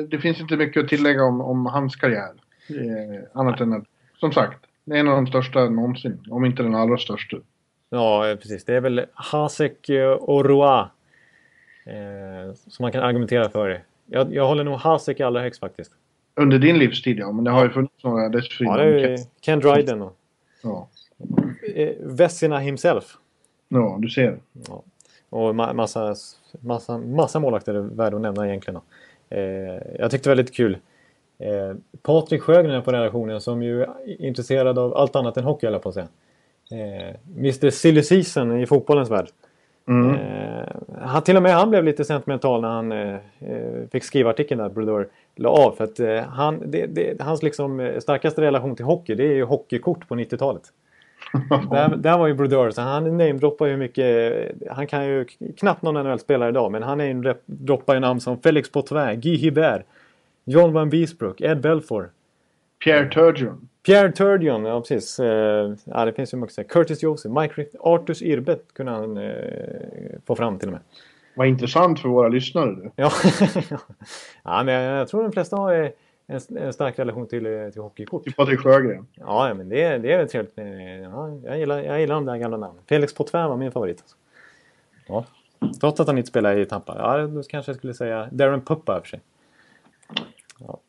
[0.08, 2.32] det finns inte mycket att tillägga om, om hans karriär.
[2.68, 3.84] Eh, annat än att,
[4.20, 6.22] som sagt, det är en av de största någonsin.
[6.30, 7.36] Om inte den allra största.
[7.90, 8.64] Ja, eh, precis.
[8.64, 10.90] Det är väl Hasek eh, och Roa
[11.86, 13.82] eh, som man kan argumentera för.
[14.06, 15.92] Jag, jag håller nog Hasek allra högst faktiskt.
[16.34, 17.32] Under din livstid, ja.
[17.32, 18.78] Men det har ju funnits några dessförinnan.
[18.78, 20.16] Ja, det är Ken Dryden och
[20.62, 20.88] ja.
[21.74, 23.16] eh, Vessina himself.
[23.68, 24.38] ja, du ser.
[24.68, 24.82] Ja.
[25.28, 26.14] Och ma massa,
[26.60, 28.80] massa, massa målvakter är värda att nämna egentligen.
[29.30, 29.40] Eh,
[29.98, 30.78] jag tyckte det var lite kul.
[31.38, 35.78] Eh, Patrik Sjögren på redaktionen som ju är intresserad av allt annat än hockey, eller
[35.78, 36.08] på att säga.
[36.70, 39.28] Eh, Mr Silly Season i fotbollens värld.
[39.88, 40.14] Mm.
[40.14, 40.66] Eh,
[41.00, 44.60] han, till och med han blev lite sentimental när han eh, eh, fick skriva artikeln
[44.60, 45.72] där Brodeur la av.
[45.72, 49.34] För att eh, han, det, det, hans liksom, eh, starkaste relation till hockey det är
[49.34, 50.62] ju hockeykort på 90-talet.
[51.70, 54.32] Där, där var ju Brodeur, så han namedroppar ju mycket.
[54.70, 55.24] Han kan ju
[55.56, 59.82] knappt någon NHL-spelare idag, men han namedroppar ju namn som Felix Potvin, Guy Hibert,
[60.44, 62.10] John Van Beesbrook, Ed Belfour,
[62.84, 63.68] Pierre Turgeon.
[63.86, 65.20] Pierre Turgeon, ja precis.
[65.20, 66.68] Eh, ja, det finns ju mycket.
[66.68, 69.32] Curtis Joseph, Mike Ritt, Artus Irbet kunde han eh,
[70.26, 70.82] få fram till och med.
[71.34, 72.90] Vad intressant för våra lyssnare du.
[72.96, 73.12] Ja,
[74.42, 75.90] ja men jag, jag tror de flesta har eh,
[76.26, 78.24] en, en stark relation till, eh, till hockeykort.
[78.24, 79.06] Till Patrik Sjögren.
[79.14, 80.58] Ja, men det, det är trevligt.
[80.58, 80.66] Eh,
[81.00, 82.82] Ja, jag, gillar, jag gillar de där gamla namnen.
[82.88, 84.00] Felix Potvin var min favorit.
[84.00, 84.16] Alltså.
[85.08, 85.24] Ja.
[85.80, 86.96] Trots att han inte spelar i Tampa.
[86.98, 89.20] Ja, då kanske jag skulle säga Darren Puppa i och för sig.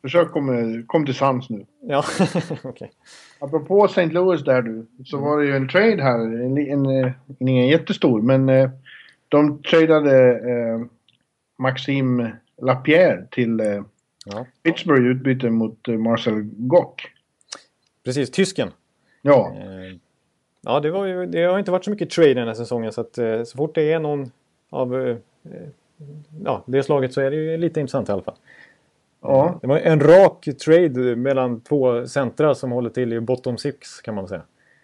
[0.02, 1.66] Försök komma kom till sans nu.
[1.82, 2.04] Ja,
[2.64, 2.92] okej.
[3.40, 4.06] Apropå St.
[4.06, 4.86] Louis där du.
[5.06, 6.20] Så var det ju en trade här.
[6.20, 8.70] En, en, en, ingen jättestor men eh,
[9.28, 10.82] de tradade eh,
[11.58, 13.84] Maxime Lapierre till eh,
[14.32, 14.46] Ja.
[14.64, 17.02] Pittsburgh utbyte mot eh, Marcel Gock.
[18.06, 18.72] Precis, tysken.
[19.22, 19.98] Ja, Eh,
[20.62, 23.02] Ja, det, var ju, det har inte varit så mycket trade den här säsongen så
[23.02, 24.32] att eh, så fort det är någon
[24.70, 25.18] av
[26.44, 28.36] ja, det slaget så är det ju lite intressant i alla fall.
[29.22, 29.60] ja.
[29.62, 34.16] Det var en rak trade mellan två centra som håller till i bottom six kan
[34.16, 34.42] man säga.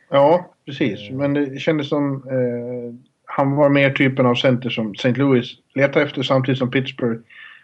[0.09, 1.11] Ja, precis.
[1.11, 2.23] Men det kändes som...
[2.27, 5.11] Eh, han var mer typen av center som St.
[5.13, 7.21] Louis letar efter samtidigt som Pittsburgh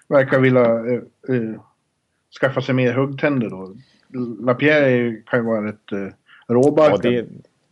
[0.07, 1.61] verkar vilja eh, eh,
[2.41, 3.75] skaffa sig mer huggtänder då.
[4.45, 7.05] Lapierre är kan ju vara rätt eh, råbarkad.
[7.05, 7.27] Ja, det,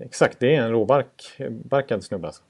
[0.05, 2.43] exakt, det är en råbarkad snubbe alltså.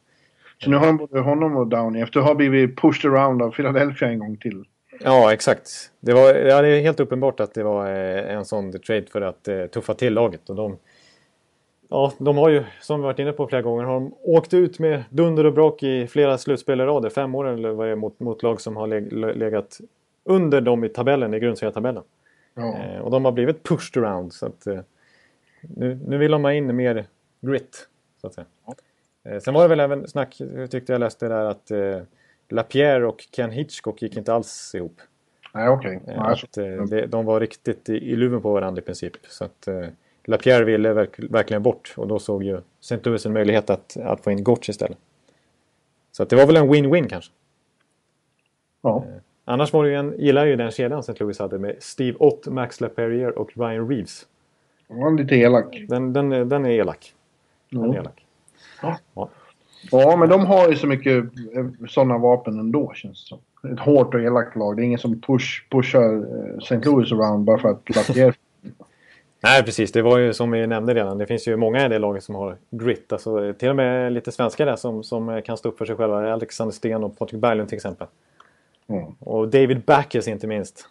[0.63, 3.51] Så nu har de både honom och Downey efter att ha blivit pushed around av
[3.51, 4.65] Philadelphia en gång till.
[5.03, 5.69] Ja, exakt.
[5.99, 9.21] Det, var, ja, det är helt uppenbart att det var eh, en sån trade för
[9.21, 10.49] att eh, tuffa till laget.
[10.49, 10.77] Och de,
[11.89, 14.79] ja, de har ju, som vi varit inne på flera gånger, har de åkt ut
[14.79, 17.13] med dunder och brak i flera slutspel i rad.
[17.13, 19.77] Fem år eller vad det är mot, mot lag som har leg, legat
[20.27, 22.03] under dem i tabellen, i grundserietabellen.
[22.53, 22.77] Ja.
[22.77, 24.33] Eh, och de har blivit pushed around.
[24.33, 24.79] Så att, eh,
[25.61, 27.05] nu, nu vill de ha in mer
[27.41, 27.87] grit.
[28.21, 28.47] Så att säga.
[29.23, 32.01] Eh, sen var det väl även snack, jag tyckte jag läste där att eh,
[32.49, 35.01] Lapierre och Ken Hitchcock gick inte alls ihop.
[35.53, 36.01] Nej, okej.
[36.17, 39.13] Alltså, att, det, de var riktigt i, i luven på varandra i princip.
[39.27, 39.67] Så att
[40.25, 42.99] Lapierre ville verk, verkligen bort och då såg ju St.
[43.03, 44.97] Louis en möjlighet att, att få in Gotch istället.
[46.11, 47.31] Så att det var väl en win-win kanske.
[48.81, 49.05] ja.
[49.49, 51.13] Annars var det ju en, gillar jag ju den kedjan St.
[51.19, 54.25] Louis hade med Steve Ott, Max Lapierre och Ryan Reeves.
[54.89, 55.85] Han var lite elak.
[55.89, 57.13] Den, den, är- den är elak.
[57.69, 57.99] Den är Ja.
[58.01, 58.25] elak.
[58.81, 58.97] Ja.
[59.15, 59.29] Ja.
[59.91, 61.25] Ja, men de har ju så mycket
[61.89, 63.71] sådana vapen ändå känns det som.
[63.73, 64.75] Ett hårt och elakt lag.
[64.75, 66.75] Det är ingen som push, pushar eh, St.
[66.89, 68.33] Louis around bara för att Lapierre...
[69.43, 69.91] Nej, precis.
[69.91, 71.17] Det var ju som vi nämnde redan.
[71.17, 73.13] Det finns ju många i det laget som har grit.
[73.13, 76.33] Alltså, till och med lite svenskar där som, som kan stå upp för sig själva.
[76.33, 78.07] Alexander Sten och Patrik Berglund till exempel.
[78.87, 79.15] Mm.
[79.19, 80.87] Och David Backes inte minst.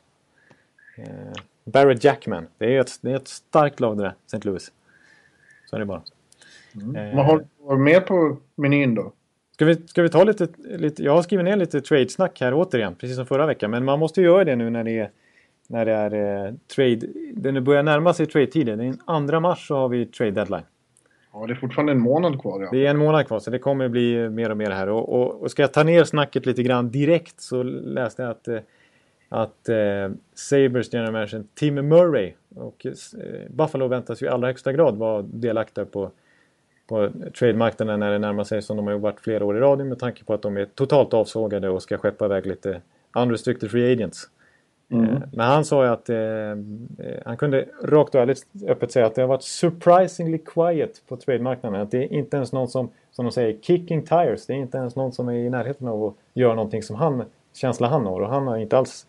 [0.98, 1.32] Eh,
[1.64, 2.46] Barrett Jackman.
[2.58, 4.48] Det är, ett, det är ett starkt lag det där, St.
[4.48, 4.72] Louis.
[5.70, 6.02] Så är det bara.
[6.74, 6.96] Mm.
[6.96, 7.44] Eh, Vad har
[7.76, 9.12] du mer på menyn då?
[9.54, 11.02] Ska vi, ska vi ta lite, lite...
[11.02, 13.70] Jag har skrivit ner lite trade-snack här återigen, precis som förra veckan.
[13.70, 15.10] Men man måste ju göra det nu när det är,
[15.68, 16.14] när det är
[16.46, 17.06] eh, trade...
[17.34, 18.78] Det börjar närma sig trade-tiden.
[19.06, 20.64] Den 2 mars så har vi trade deadline.
[21.40, 22.62] Ja, det är fortfarande en månad kvar.
[22.62, 22.68] Ja.
[22.72, 24.88] Det är en månad kvar, så det kommer bli mer och mer här.
[24.88, 28.48] Och, och, och ska jag ta ner snacket lite grann direkt så läste jag att,
[28.48, 28.58] eh,
[29.28, 32.92] att eh, Sabres general manager Tim Murray och eh,
[33.50, 36.10] Buffalo väntas ju i allra högsta grad vara delaktiga på
[36.88, 39.98] på trademarknaden när det närmar sig som de har varit flera år i radion med
[39.98, 42.80] tanke på att de är totalt avsågade och ska skeppa iväg lite
[43.14, 44.28] unrestricted free agents.
[44.90, 45.04] Mm.
[45.04, 49.06] Eh, men han sa ju att eh, eh, han kunde rakt och ärligt öppet säga
[49.06, 51.80] att det har varit surprisingly quiet på trademarknaden.
[51.80, 54.46] Att det är inte ens någon som, som de säger, kicking tires.
[54.46, 57.24] Det är inte ens någon som är i närheten av att göra någonting som han,
[57.54, 58.20] känsla han har.
[58.20, 59.06] Och han har inte alls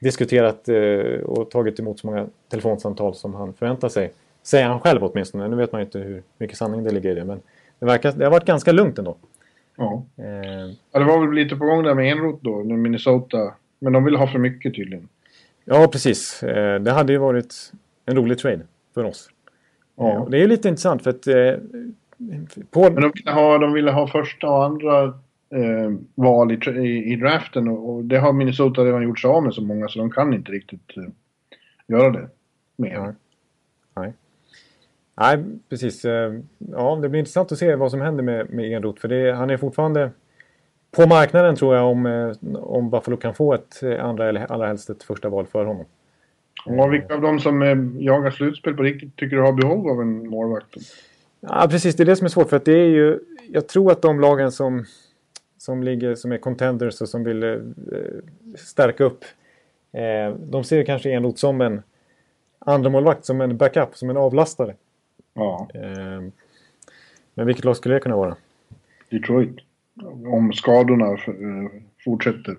[0.00, 4.12] diskuterat eh, och tagit emot så många telefonsamtal som han förväntar sig.
[4.42, 5.48] Säger han själv åtminstone.
[5.48, 7.24] Nu vet man ju inte hur mycket sanning det ligger i det.
[7.24, 7.40] Men
[7.78, 9.16] det, verkar, det har varit ganska lugnt ändå.
[9.76, 10.02] Ja.
[10.16, 10.74] Eh.
[10.92, 10.98] ja.
[10.98, 13.54] Det var väl lite på gång där med Enroth då, när Minnesota.
[13.78, 15.08] Men de vill ha för mycket tydligen.
[15.64, 16.42] Ja, precis.
[16.42, 17.72] Eh, det hade ju varit
[18.06, 19.30] en rolig trade för oss.
[19.96, 20.12] Ja.
[20.12, 21.26] Eh, det är lite intressant för att...
[21.26, 21.54] Eh,
[22.70, 22.80] på...
[22.80, 25.04] Men de ville, ha, de ville ha första och andra
[25.50, 29.42] eh, val i, i, i draften och, och, det har Minnesota redan gjort sig av
[29.42, 31.04] med så många så de kan inte riktigt eh,
[31.86, 32.28] göra det
[32.76, 32.92] mer.
[32.94, 33.14] Ja.
[33.96, 34.12] Nej.
[35.20, 36.04] Nej, precis.
[36.58, 39.00] Ja, det blir intressant att se vad som händer med, med Enroth.
[39.00, 40.10] För det, han är fortfarande
[40.96, 44.66] på marknaden tror jag om, eh, om Buffalo kan få ett eh, andra eller allra
[44.66, 45.84] helst ett första val för honom.
[46.66, 47.62] Och vilka av de som
[48.00, 50.76] jagar slutspel på riktigt tycker du har behov av en målvakt?
[51.40, 51.96] Ja, precis.
[51.96, 52.48] Det är det som är svårt.
[52.48, 53.20] För att det är ju...
[53.48, 54.84] Jag tror att de lagen som,
[55.58, 57.58] som ligger som är contenders och som vill eh,
[58.56, 59.24] stärka upp.
[59.92, 61.82] Eh, de ser kanske Enroth som en
[62.58, 64.74] andra målvakt som en backup, som en avlastare.
[65.34, 65.68] Ja.
[65.74, 66.22] Eh,
[67.34, 68.36] men vilket lag skulle det kunna vara?
[69.10, 69.56] Detroit.
[70.26, 72.56] Om skadorna eh, fortsätter.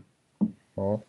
[0.75, 1.01] Ja.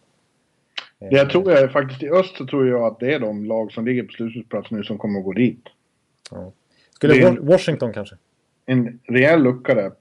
[0.98, 3.72] Det jag tror jag faktiskt i öst så tror jag att det är de lag
[3.72, 5.62] som ligger på slutspelsplats nu som kommer att gå dit.
[6.30, 6.52] Ja.
[6.94, 8.16] Skulle en, Washington kanske?
[8.66, 9.92] En rejäl lucka där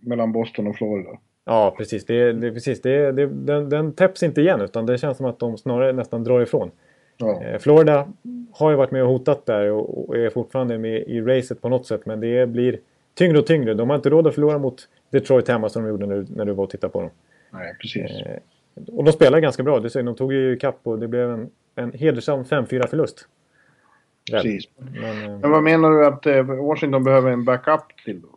[0.00, 1.18] mellan Boston och Florida.
[1.44, 2.06] Ja, precis.
[2.06, 2.82] Det, det, precis.
[2.82, 6.24] Det, det, den, den täpps inte igen utan det känns som att de snarare nästan
[6.24, 6.70] drar ifrån.
[7.16, 7.42] Ja.
[7.42, 8.08] Eh, Florida
[8.52, 11.86] har ju varit med och hotat där och är fortfarande med i racet på något
[11.86, 12.06] sätt.
[12.06, 12.78] Men det blir
[13.16, 13.74] tyngre och tyngre.
[13.74, 16.52] De har inte råd att förlora mot Detroit hemma som de gjorde när, när du
[16.52, 17.10] var och tittade på dem.
[17.50, 18.10] Nej, precis.
[18.10, 18.38] Eh,
[18.86, 19.80] och de spelar ganska bra.
[19.80, 23.28] Du de tog ju kapp och det blev en, en hedersam 5-4 förlust.
[24.30, 24.64] Precis.
[24.76, 28.28] Men, eh, men, vad menar du att Washington behöver en backup till då?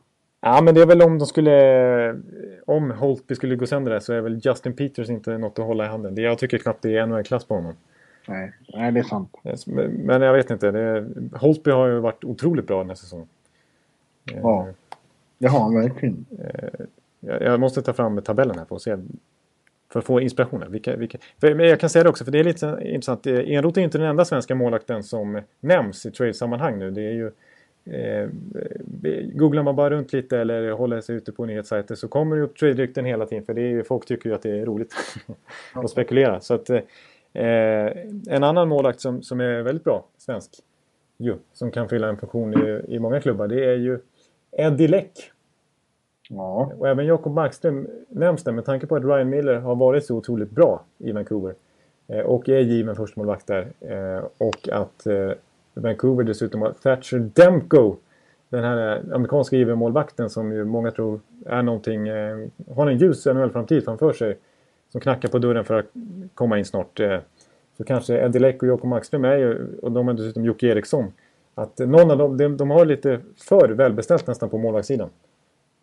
[0.41, 2.21] Ja, men det är väl om de skulle...
[2.65, 5.85] Om Holtby skulle gå sönder där så är väl Justin Peters inte något att hålla
[5.85, 6.15] i handen.
[6.15, 7.73] Jag tycker knappt det är NHL-klass på honom.
[8.27, 9.31] Nej, nej det är sant.
[9.89, 10.71] Men jag vet inte.
[10.71, 13.27] Det, Holtby har ju varit otroligt bra den här säsongen.
[14.35, 14.67] Ja,
[15.37, 16.25] det har han verkligen.
[16.39, 16.85] Eh,
[17.19, 18.97] jag måste ta fram tabellen här för att se.
[19.91, 20.63] För att få inspiration.
[20.69, 23.27] Vilka, vilka, men jag kan säga det också, för det är lite intressant.
[23.27, 26.91] Eh, Enroth är inte den enda svenska målakten som nämns i trade-sammanhang nu.
[26.91, 27.31] Det är ju,
[27.95, 28.29] eh,
[29.33, 32.57] googlar man bara runt lite eller håller sig ute på nyhetssajter så kommer det upp
[32.57, 33.45] trade-rykten hela tiden.
[33.45, 34.93] För det är folk tycker ju att det är roligt
[35.73, 36.39] att spekulera.
[36.39, 36.79] Så att, eh,
[37.33, 37.91] Eh,
[38.27, 40.51] en annan målakt som, som är väldigt bra, svensk,
[41.17, 43.99] ju, som kan fylla en funktion i, i många klubbar, det är ju
[44.51, 45.31] Eddie Leck.
[46.29, 46.71] Ja.
[46.79, 50.15] Och även Jakob Markström nämns där med tanke på att Ryan Miller har varit så
[50.15, 51.55] otroligt bra i Vancouver.
[52.07, 53.67] Eh, och är given förstemålvakt där.
[53.79, 55.31] Eh, och att eh,
[55.73, 57.95] Vancouver dessutom har Thatcher Demko.
[58.49, 62.09] Den här amerikanska given målvakten som ju många tror är någonting,
[62.75, 64.37] har en ljus NHL-framtid framför sig
[64.91, 65.85] som knackar på dörren för att
[66.33, 66.99] komma in snart.
[67.77, 71.11] Så kanske Eddie Leck och Jakob Markström är ju, och de har dessutom Jocke Eriksson.
[71.59, 75.09] Att någon av dem, de, de har lite för välbeställt nästan på målvaktssidan.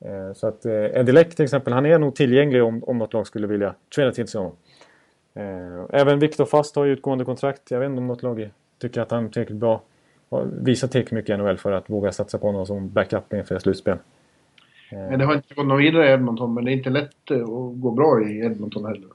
[0.01, 3.13] Eh, så att eh, Eddie Leck till exempel, han är nog tillgänglig om, om något
[3.13, 4.57] lag skulle vilja trada till sig honom.
[5.91, 7.71] Även Viktor Fast har ju utgående kontrakt.
[7.71, 9.83] Jag vet inte om något lag tycker att han är tillräckligt bra.
[10.61, 13.99] Visar tillräckligt mycket i NHL för att våga satsa på honom som backup inför slutspel.
[14.91, 17.81] Men det har inte gått något vidare i Edmonton, men det är inte lätt att
[17.81, 19.09] gå bra i Edmonton heller.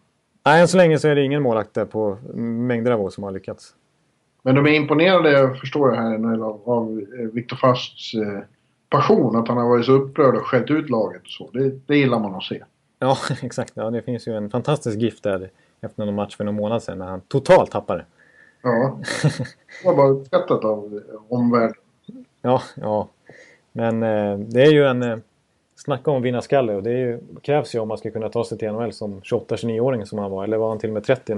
[0.45, 3.23] Nej, än så länge så är det ingen målvakt där på mängder av år som
[3.23, 3.75] har lyckats.
[4.41, 8.39] Men de är imponerade, förstår jag här, av, av eh, Viktor Fasts eh,
[8.89, 9.35] passion.
[9.35, 11.49] Att han har varit så upprörd och skällt ut laget och så.
[11.51, 12.63] Det, det gillar man att se.
[12.99, 13.71] Ja, exakt.
[13.75, 15.49] Ja, det finns ju en fantastisk gift där
[15.81, 18.05] efter någon match för någon månad sedan när han totalt tappade.
[18.61, 18.99] Ja.
[19.81, 21.75] Det var bara uppskattat av omvärlden.
[22.41, 23.07] Ja, ja.
[23.71, 25.03] Men eh, det är ju en...
[25.03, 25.17] Eh,
[25.75, 28.71] snacka om vinnarskalle och det ju, krävs ju om man ska kunna ta sig till
[28.71, 30.43] NHL som 28-29-åring som han var.
[30.43, 31.37] Eller var han till och med 30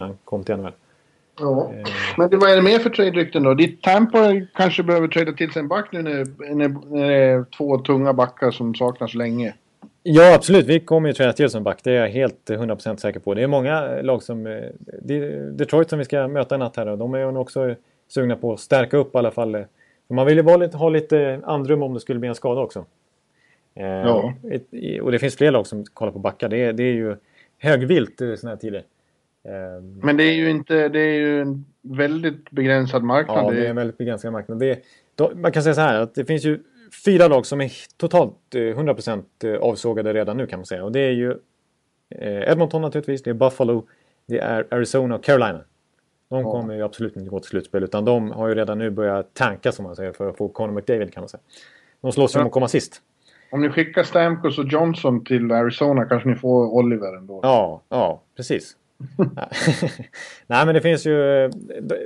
[0.00, 0.72] han kom till NHL.
[1.40, 1.72] Ja.
[2.18, 3.54] Men det, vad är det mer för trade-rykten då?
[3.54, 4.18] Ditt Tampa
[4.54, 8.12] kanske behöver trada till sig en back nu när, när, när det är två tunga
[8.12, 9.54] backar som saknas länge.
[10.02, 10.66] Ja, absolut.
[10.66, 11.80] Vi kommer ju träna till som back.
[11.84, 13.34] Det är jag helt 100% säker på.
[13.34, 14.46] Det är många lag som...
[14.46, 14.60] eh,
[15.02, 17.74] det- Detroit som vi ska möta i natt här och de är ju också
[18.08, 19.52] sugna på att stärka upp i alla fall.
[20.08, 22.84] För man vill ju lite, ha lite andrum om det skulle bli en skada också.
[23.74, 24.32] Eh, Ja.
[25.02, 26.48] Och det finns fler lag som kollar på backar.
[26.48, 27.16] Det är, det är ju
[27.58, 28.82] högvilt sådana här tider.
[29.44, 30.88] Eh, Men det är ju inte...
[30.88, 33.44] Det är ju en väldigt begränsad marknad.
[33.44, 34.58] Ja, det är en väldigt begränsad marknad.
[34.58, 34.78] Det är,
[35.14, 36.58] då, man kan säga så här att det finns ju
[37.04, 40.84] fyra lag som är totalt eh, 100% eh, avsågade redan nu kan man säga.
[40.84, 41.30] Och det är ju
[42.14, 43.86] eh, Edmonton naturligtvis, det är Buffalo,
[44.28, 45.60] det är Arizona och Carolina.
[46.28, 46.50] De Ja.
[46.52, 49.72] kommer ju absolut inte gå till slutspel utan de har ju redan nu börjat tanka
[49.72, 51.40] som man säger för att få Conor McDavid kan man säga.
[52.00, 52.46] De slåss ju om Ja.
[52.46, 53.02] att komma sist.
[53.52, 57.40] Om ni skickar Stamkos och Johnson till Arizona kanske ni får Oliver ändå.
[57.42, 58.76] Ja, ja, precis.
[60.46, 61.48] Nej, men det finns ju...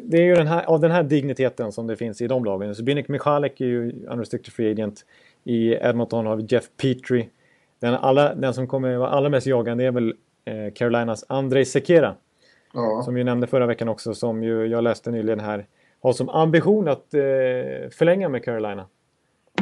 [0.02, 2.74] Det är ju den här, av den här digniteten som det finns i de lagen.
[2.83, 5.04] Binek Michalek är ju unrestricted free agent.
[5.44, 7.28] I Edmonton har vi Jeff Petrie.
[7.80, 12.14] Den, alla, den som kommer vara allra mest jagande är väl eh, Carolinas Andrei Sekera.
[12.74, 13.02] Ja.
[13.04, 15.66] Som vi nämnde förra veckan också, som ju jag läste nyligen här.
[16.02, 17.20] Har som ambition att eh,
[17.90, 18.83] förlänga med Carolina.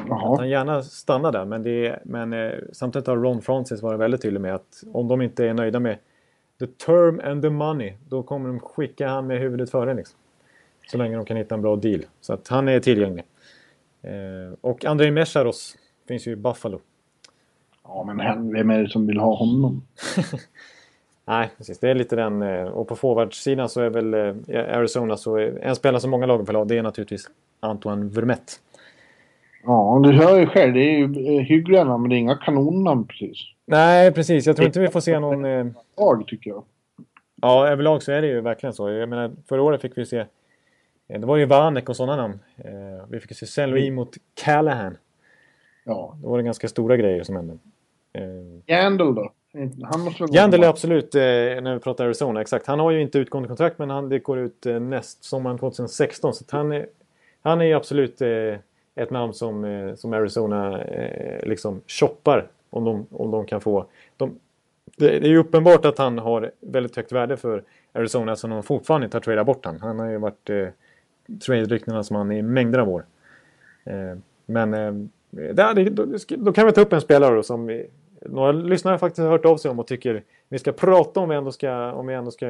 [0.00, 0.36] Att Jaha.
[0.38, 1.44] han gärna stannar där.
[1.44, 5.08] Men, det är, men eh, samtidigt har Ron Francis varit väldigt tydlig med att om
[5.08, 5.96] de inte är nöjda med
[6.60, 9.94] the term and the money, då kommer de skicka han med huvudet före.
[9.94, 10.18] Liksom.
[10.90, 12.00] Så länge de kan hitta en bra deal.
[12.20, 13.24] Så att han är tillgänglig.
[14.02, 15.76] Eh, och Andrei Mesharos
[16.08, 16.80] finns ju i Buffalo.
[17.84, 19.82] Ja, men han, vem är det som vill ha honom?
[21.24, 21.78] Nej, precis.
[21.78, 22.42] Det är lite den.
[22.42, 26.46] eh, Och på forwardsidan så är väl eh, Arizona så en spelare som många lag
[26.46, 26.64] vill ha.
[26.64, 28.52] Det är naturligtvis Antoine Vermette.
[29.64, 30.74] Ja, du hör ju själv.
[30.74, 33.38] Det är ju eh, hyggliga namn, men det är inga kanonnamn precis.
[33.66, 34.46] Nej, precis.
[34.46, 35.44] Jag tror inte vi får se någon...
[35.44, 36.64] Eh, Jag tycker jag.
[37.42, 38.90] Ja, överlag så är det ju verkligen så.
[38.90, 40.18] Jag menar, förra året fick vi se...
[41.08, 42.38] eh, Det var ju Vanek och sådana namn.
[42.56, 44.96] Eh, Vi fick se Saint Louis mot Callahan.
[45.84, 46.16] Ja.
[46.22, 47.58] Då var det ganska stora grejer som hände.
[48.66, 49.32] Jandel då?
[49.84, 52.66] Han måste Jandel är absolut, när vi pratar Arizona, exakt.
[52.66, 56.34] Han har ju inte utgående kontrakt men han, det går ut näst sommaren 2016.
[56.34, 56.86] Så han, är,
[57.42, 58.22] han är ju absolut
[58.94, 60.80] ett namn som, som Arizona
[61.42, 63.86] liksom shoppar om de, om de kan få.
[64.16, 64.38] De,
[64.96, 68.62] det, det är ju uppenbart att han har väldigt högt värde för Arizona som de
[68.62, 69.80] fortfarande inte har tradeat bort han.
[69.80, 70.68] Han har ju varit eh,
[71.40, 73.04] trade-ryktenas man i mängder av år.
[73.84, 74.92] Eh, men eh,
[75.30, 77.86] där, det, då, då kan vi ta upp en spelare då som vi,
[78.20, 81.36] några lyssnare faktiskt har hört av sig om och tycker vi ska prata om vi
[81.36, 82.46] ändå ska, om vi ändå ska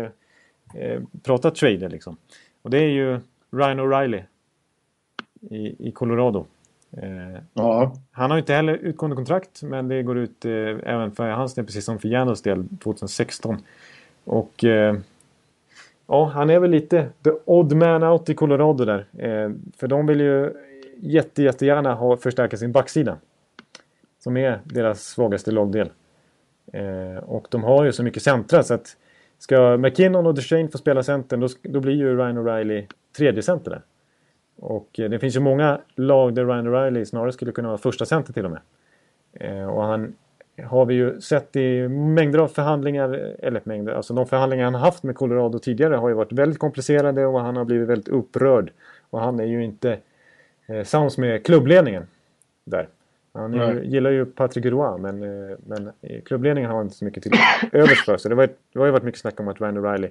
[0.74, 2.16] eh, prata trader liksom.
[2.62, 4.22] Och det är ju Ryan O'Reilly
[5.50, 6.46] i, i Colorado.
[6.96, 7.96] Eh, Ja.
[8.11, 10.52] han har inte heller utgående kontrakt men det går ut eh,
[10.85, 13.57] även för hans del precis som för Janus del 2016.
[14.24, 14.96] Och eh,
[16.07, 19.07] ja, han är väl lite the odd man out i Colorado där.
[19.76, 20.52] För de vill ju
[20.96, 23.16] jätte, jättegärna ha, förstärka sin backsida.
[24.18, 25.90] Som är deras svagaste lagdel.
[26.72, 28.96] Eh, och de har ju så mycket centra så att
[29.38, 33.70] ska McKinnon och Duchene få spela centern då, då blir ju Ryan O'Reilly tredje center
[33.70, 33.83] där.
[34.57, 38.05] Och eh, det finns ju många lag där Ryan O'Reilly snarare skulle kunna vara första
[38.07, 38.61] center till och med.
[39.33, 40.15] Eh, och han
[40.65, 45.03] har vi ju sett i mängder av förhandlingar, eller mängder, alltså de förhandlingar han haft
[45.03, 48.71] med Colorado tidigare har ju varit väldigt komplicerade och han har blivit väldigt upprörd.
[49.11, 49.98] Och han är ju inte
[50.67, 52.07] eh, sams med klubbledningen
[52.65, 52.88] där.
[53.35, 55.92] Han ju- gillar ju Patrick Roy men, eh, men
[56.25, 57.33] klubbledningen har inte så mycket till
[57.73, 58.17] övers för.
[58.17, 60.11] Så det, var, det har ju varit mycket snack om att O'Reilly eh,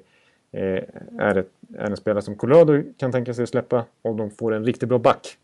[0.51, 4.53] är, ett, är en spelare som Colorado kan tänka sig att släppa om de får
[4.53, 5.37] en riktigt bra back.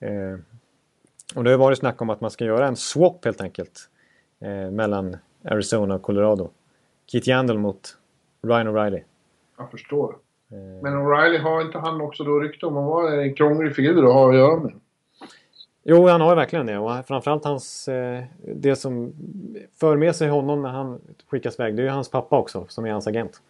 [0.00, 0.38] Eh,
[1.34, 3.88] och det har varit snack om att man ska göra en swap helt enkelt.
[4.40, 6.50] Eh, mellan Arizona och Colorado.
[7.06, 7.96] Keith Yandel mot
[8.42, 9.02] Ryan O'Reilly.
[9.58, 10.16] Jag förstår.
[10.52, 14.04] Eh, Men O'Reilly har inte han också då rykte om att vara en krånglig figur
[14.06, 14.72] att ha att göra med?
[15.86, 16.78] Jo, han har verkligen det.
[16.78, 18.22] Och framförallt hans, eh,
[18.54, 19.12] det som
[19.80, 21.00] för med sig honom när han
[21.30, 23.42] skickas iväg, det är ju hans pappa också som är hans agent.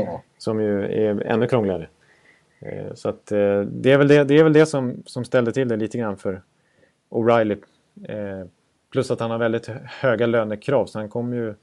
[0.00, 0.22] Ja.
[0.38, 1.88] Som ju är ännu krångligare.
[2.60, 5.52] Eh, så att eh, det är väl det, det, är väl det som, som ställde
[5.52, 6.42] till det lite grann för
[7.10, 7.62] O'Reilly.
[8.08, 8.46] Eh,
[8.90, 11.54] plus att han har väldigt höga lönekrav så han kommer ju,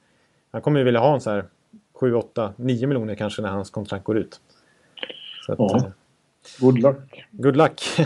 [0.51, 1.45] han kommer ju vilja ha en så här
[1.93, 4.41] 7, 8, 9 miljoner kanske när hans kontrakt går ut.
[5.45, 5.91] Så att, Ja.
[6.59, 7.25] Good luck.
[7.31, 7.81] Good luck!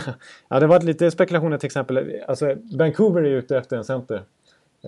[0.48, 2.22] ja, det har varit lite spekulationer till exempel.
[2.28, 4.22] Alltså, Vancouver är ute efter en center.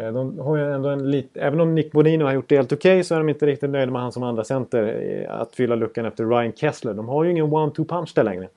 [0.01, 1.31] Eh, De har ju ändå en lit...
[1.35, 3.93] Även om Nick Bonino har gjort det helt okej så är de inte riktigt nöjda
[3.93, 4.83] med han som andra center.
[5.29, 6.95] eh, Att fylla luckan efter Ryan Kessler.
[6.95, 8.49] De har ju ingen one-two punch där längre.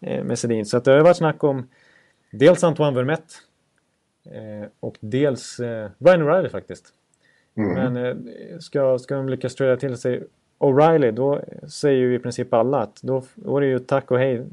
[0.00, 0.66] eh, Med Sedin.
[0.66, 1.68] Så att det har ju varit snack om
[2.30, 3.34] dels Antoine Vermette.
[4.80, 6.92] Och dels Ryan O'Reilly faktiskt.
[7.54, 8.16] Men eh,
[8.60, 10.22] ska, ska de lyckas tröja till sig
[10.58, 14.18] O'Reilly då säger ju i princip alla att då, då är det ju tack och
[14.18, 14.46] hej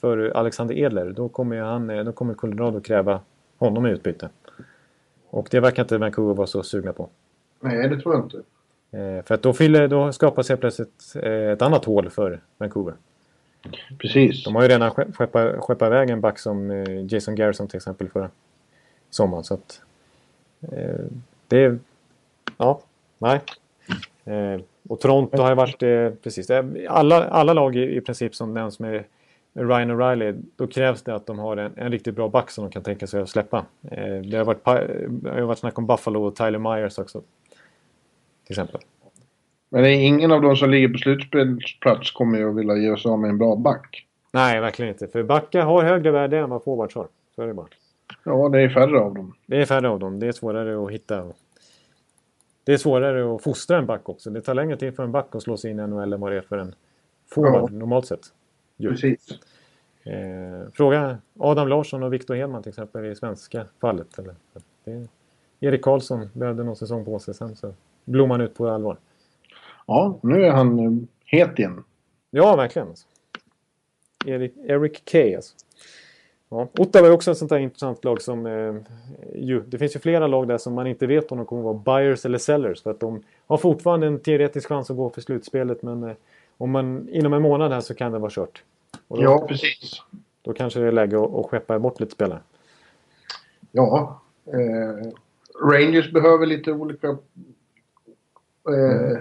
[0.00, 1.10] för Alexander Edler.
[1.10, 3.20] Då kommer, han, då kommer Colorado kräva
[3.58, 4.28] honom i utbyte.
[5.36, 7.08] Och det verkar inte Vancouver vara så sugna på.
[7.60, 8.36] Nej, det tror jag inte.
[8.90, 12.94] Eh, för att då, fyller, då skapas helt plötsligt eh, ett annat hål för Vancouver.
[13.98, 14.44] Precis.
[14.44, 17.76] De har ju redan skepp- skeppat, skeppat iväg en back som eh, Jason Garrison till
[17.76, 18.30] exempel förra
[19.10, 19.44] sommaren.
[19.44, 19.80] Så att,
[20.72, 21.04] eh,
[21.48, 21.78] det är...
[22.56, 22.80] Ja,
[23.18, 23.40] nej.
[24.24, 25.82] Eh, och Toronto har ju varit...
[25.82, 26.50] Eh, precis.
[26.88, 29.04] Alla, alla lag i, i princip som nämns med
[29.56, 32.70] Ryan O'Reilly, då krävs det att de har en, en riktigt bra back som de
[32.70, 33.64] kan tänka sig att släppa.
[33.90, 34.64] Eh, det, har varit,
[35.08, 37.20] det har varit snack om Buffalo och Tyler Myers också.
[38.46, 38.80] Till exempel.
[39.68, 42.96] Men det är ingen av de som ligger på slutspelsplats kommer ju att vilja ge
[42.96, 44.06] sig av med en bra back.
[44.32, 45.08] Nej, verkligen inte.
[45.08, 47.06] För backar har högre värde än vad forwards har.
[47.34, 47.66] Så är det bara.
[48.24, 49.34] Ja, det är färre av dem.
[49.46, 50.20] Det är färre av dem.
[50.20, 51.24] Det är svårare att hitta.
[52.64, 54.30] Det är svårare att fostra en back också.
[54.30, 56.32] Det tar längre tid för en back att slå sig in i NHL än vad
[56.32, 56.74] det är för en
[57.34, 57.78] forward Ja.
[57.78, 58.20] normalt sett.
[58.76, 58.90] Ju.
[58.90, 59.28] Precis.
[60.02, 64.18] Eh, fråga Adam Larsson och Victor Hedman till exempel i svenska fallet.
[64.18, 64.34] Eller,
[64.84, 65.08] det,
[65.60, 67.74] Erik Karlsson behövde någon säsong på sig sen så
[68.04, 68.96] blommade han ut på allvar.
[69.86, 70.92] Ja, nu är han eh,
[71.24, 71.84] het igen.
[72.30, 72.88] Ja, verkligen.
[72.88, 73.06] Alltså.
[74.26, 75.54] Erik, Eric Kay alltså.
[76.48, 76.68] Ja.
[76.78, 78.46] Ottawa är också ett sånt där intressant lag som...
[78.46, 78.74] Eh,
[79.34, 81.74] ju, det finns ju flera lag där som man inte vet om de kommer vara
[81.74, 82.82] buyers eller sellers.
[82.82, 86.16] För att de har fortfarande en teoretisk chans att gå för slutspelet men eh,
[86.58, 88.62] om man inom en månad här så kan det vara kört.
[89.08, 90.02] Då, Ja, precis.
[90.42, 92.40] då kanske det är läge att, att skeppa bort lite spelare.
[93.72, 94.20] Ja.
[94.46, 95.12] Eh,
[95.72, 97.08] Rangers behöver lite olika
[98.68, 99.18] eh,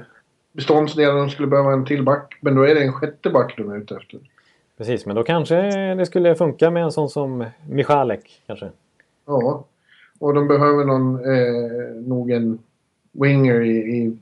[0.52, 1.16] beståndsdelar.
[1.16, 2.38] De skulle behöva en till back.
[2.42, 4.20] Men då är det en sjätte back de är ute efter.
[4.78, 5.56] Precis, men då kanske
[5.96, 8.70] det skulle funka med en sån som Michalek kanske.
[9.26, 9.66] Ja.
[10.20, 12.60] Och de behöver någon, eh, nog en
[13.12, 14.18] winger i, i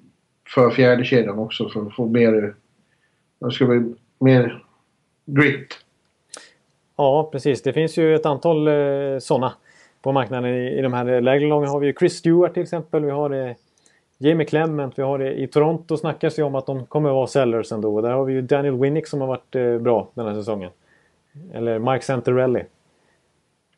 [0.55, 2.55] för fjärde kedjan också för att få mer...
[3.43, 4.63] Det ska bli mer
[5.25, 5.79] grit.
[6.97, 7.61] Ja, precis.
[7.61, 9.53] Det finns ju ett antal eh, sådana
[10.01, 10.49] på marknaden.
[10.49, 13.05] I, I de här lägre lagen har vi ju Chris Stewart till exempel.
[13.05, 13.55] Vi har eh,
[14.17, 14.99] Jamie Clement.
[14.99, 18.01] Vi har det, I Toronto snackas ju om att de kommer att vara sellers ändå.
[18.01, 20.71] Där har vi ju Daniel Winnick som har varit eh, bra den här säsongen.
[21.53, 22.63] Eller Mike Santorelli.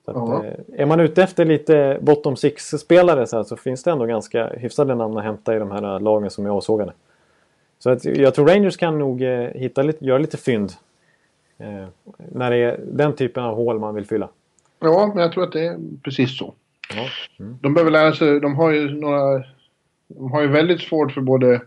[0.05, 0.45] Så att, Ja.
[0.45, 4.95] eh, är man ute efter lite bottom six-spelare så, så finns det ändå ganska hyfsade
[4.95, 6.93] namn att hämta i de här eh, lagen som är avsågade.
[7.79, 10.71] Så att, jag tror Rangers kan nog eh, hitta lite, göra lite fynd.
[11.57, 11.85] Eh,
[12.31, 14.29] när det är den typen av hål man vill fylla.
[14.79, 16.53] Ja, men jag tror att det är precis så.
[16.95, 17.07] Ja.
[17.37, 18.39] De behöver lära sig.
[18.39, 19.43] De har ju några...
[20.07, 21.61] De har ju väldigt svårt för både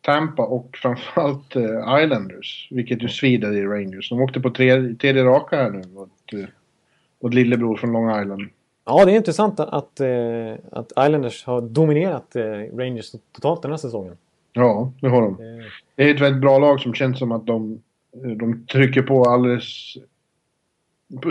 [0.00, 2.68] Tampa och framförallt eh, Islanders.
[2.70, 4.10] Vilket ju svider i Rangers.
[4.10, 6.48] De åkte på tredje, tredje raka här nu mot, eh,
[7.20, 8.42] mot lillebror från Long Island.
[8.84, 12.36] Ja, det är intressant att, eh, att Islanders har dominerat
[12.72, 14.16] Rangers totalt den här säsongen.
[14.52, 15.32] Ja, det har de.
[15.32, 15.64] Eh,
[15.96, 17.82] Det är ett väldigt bra lag som känns som att de,
[18.12, 19.96] de trycker på alldeles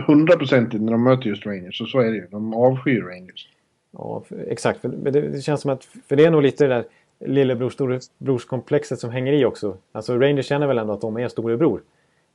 [0.07, 1.81] hundraprocentigt när de möter just Rangers.
[1.81, 2.27] Och så är det ju.
[2.31, 3.47] De avskyr Rangers.
[3.91, 4.79] Ja, exakt.
[4.81, 6.85] För, men det, känns som att, för det är nog lite det där
[7.19, 9.77] lillebrors storebrorskomplexet som hänger i också.
[9.91, 11.81] Alltså Rangers känner väl ändå att de är storebror.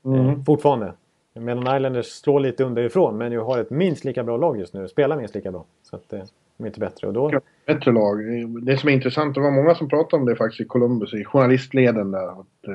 [0.05, 0.93] Eh, fortfarande.
[1.35, 4.89] Medan Islanders slår lite underifrån men ju har ett minst lika bra lag just nu.
[4.89, 5.65] Spelar minst lika bra.
[5.83, 6.23] Så att eh,
[6.65, 7.07] inte bättre.
[7.07, 8.19] Och då, Bättre lag.
[8.63, 11.25] Det som är intressant, det var många som pratade om det faktiskt i Columbus, i
[11.25, 12.29] journalistleden där.
[12.41, 12.75] Att, eh,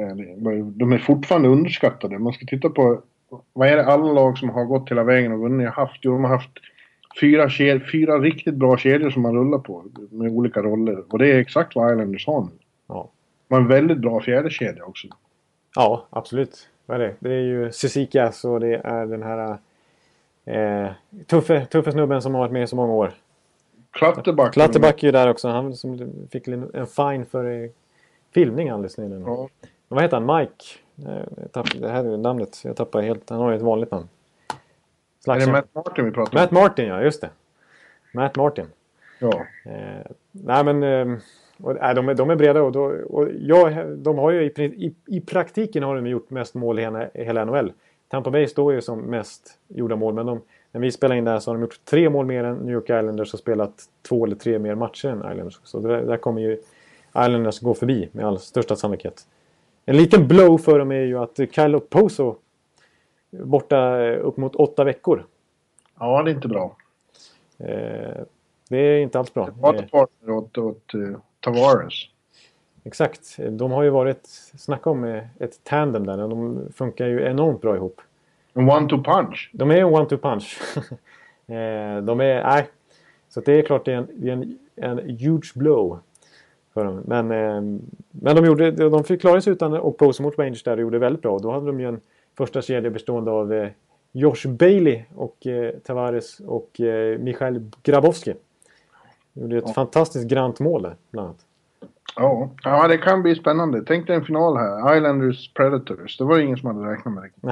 [0.00, 2.18] eh, det var- de är fortfarande underskattade.
[2.18, 3.00] Man ska titta på,
[3.52, 5.98] vad är det alla lag som har gått hela vägen och vunnit har haft?
[6.02, 6.50] Jo, de har haft
[7.20, 11.04] fyra, ked, fyra riktigt bra kedjor som man rullar på med olika roller.
[11.12, 12.48] Och det är exakt vad Islanders har nu.
[12.88, 13.10] ja.
[13.48, 15.06] De har en väldigt bra fjärde kedja också.
[15.76, 16.68] ja, absolut.
[16.86, 17.14] Vad är det?
[17.20, 19.58] Det är ju Cizikas och det är den här
[20.46, 20.90] eh,
[21.26, 23.12] tuffe, tuffe snubben som har varit med i så många år.
[23.90, 24.52] Klatterback.
[24.52, 25.48] Klatterback är ju där också.
[25.48, 27.70] Han som fick en fine för
[28.34, 29.22] filmning alldeles nyligen.
[29.22, 29.48] Ja.
[29.88, 30.36] Vad heter han?
[30.38, 30.64] Mike?
[31.06, 32.60] Eh, Jag det här är namnet.
[32.64, 33.30] Jag tappar helt.
[33.30, 34.08] Han har ju ett vanligt namn.
[35.26, 35.52] Är det.
[35.52, 36.42] Matt Martin vi pratar om?
[36.42, 37.30] Matt Martin, ja just det.
[38.14, 38.66] Matt Martin.
[39.18, 39.46] Ja.
[39.64, 41.18] Eh, nej men eh,
[41.62, 44.62] och, nej, de, är, de är breda och, då, och ja, de har ju i,
[44.64, 47.72] i, i praktiken har de gjort mest mål i hela, hela NHL.
[48.08, 50.42] Tampa Bay står ju som mest gjorda mål men de,
[50.72, 52.74] när vi spelar in det här så har de gjort tre mål mer än New
[52.74, 55.60] York Islanders och spelat två eller tre mer matcher än Islanders.
[55.64, 56.52] Så det, där kommer ju
[57.08, 59.26] Islanders gå förbi med all största sannolikhet.
[59.84, 62.36] En liten blow för dem är ju att Kyle Oposo
[63.30, 65.26] borta eh, upp mot åtta veckor.
[65.98, 66.76] ja, det är inte bra.
[67.58, 68.22] Eh,
[68.68, 69.50] det är inte alls bra.
[69.50, 71.94] Bra Eh, partner åt, åt uh, Tavares.
[72.86, 73.36] Exakt.
[73.50, 74.26] De har ju varit,
[74.58, 75.04] snacka om
[75.38, 76.16] ett tandem där.
[76.16, 78.00] De funkar ju enormt bra ihop.
[78.54, 79.50] En one-two punch.
[79.52, 80.58] De är en one-two punch.
[81.48, 82.68] Eh, de är, nej.
[83.28, 85.98] Så det är klart det är en, det är en, en huge blow.
[86.74, 87.02] För dem.
[87.06, 87.60] Men, eh,
[88.10, 91.22] men de, gjorde, de fick klara sig utan Oposo mot Rangers där och gjorde väldigt
[91.22, 91.38] bra.
[91.38, 92.00] Då hade de ju en
[92.36, 93.68] första kedja bestående av eh,
[94.12, 98.34] Josh Bailey och eh, Tavares och eh, Michail Grabowski.
[99.32, 101.45] Gjorde ett fantastiskt grant mål där, bland annat.
[102.16, 102.50] Ja.
[102.62, 103.82] ja, det kan bli spännande.
[103.86, 104.96] Tänk dig en final här.
[104.96, 106.18] Islanders Predators.
[106.18, 107.50] Det var ingen som hade räknat med det.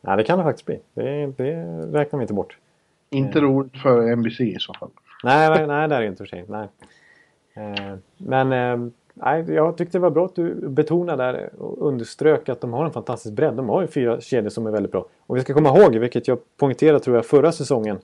[0.00, 0.80] Nej, det kan det faktiskt bli.
[0.94, 1.54] Det, det
[1.92, 2.56] räknar vi inte bort.
[3.10, 4.90] Inte roligt för NBC i så fall.
[5.24, 6.44] Nej, nej, nej det är det inte för sig.
[6.48, 6.68] Nej.
[7.54, 12.48] Eh, men eh, nej, jag tyckte det var bra att du betonade där och underströk
[12.48, 13.54] att de har en fantastisk bredd.
[13.54, 15.06] De har ju fyra kedjor som är väldigt bra.
[15.26, 17.98] Och vi ska komma ihåg, vilket jag poängterade tror jag förra säsongen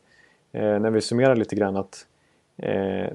[0.53, 2.07] eh, när vi summerar lite grann att
[2.57, 3.13] eh,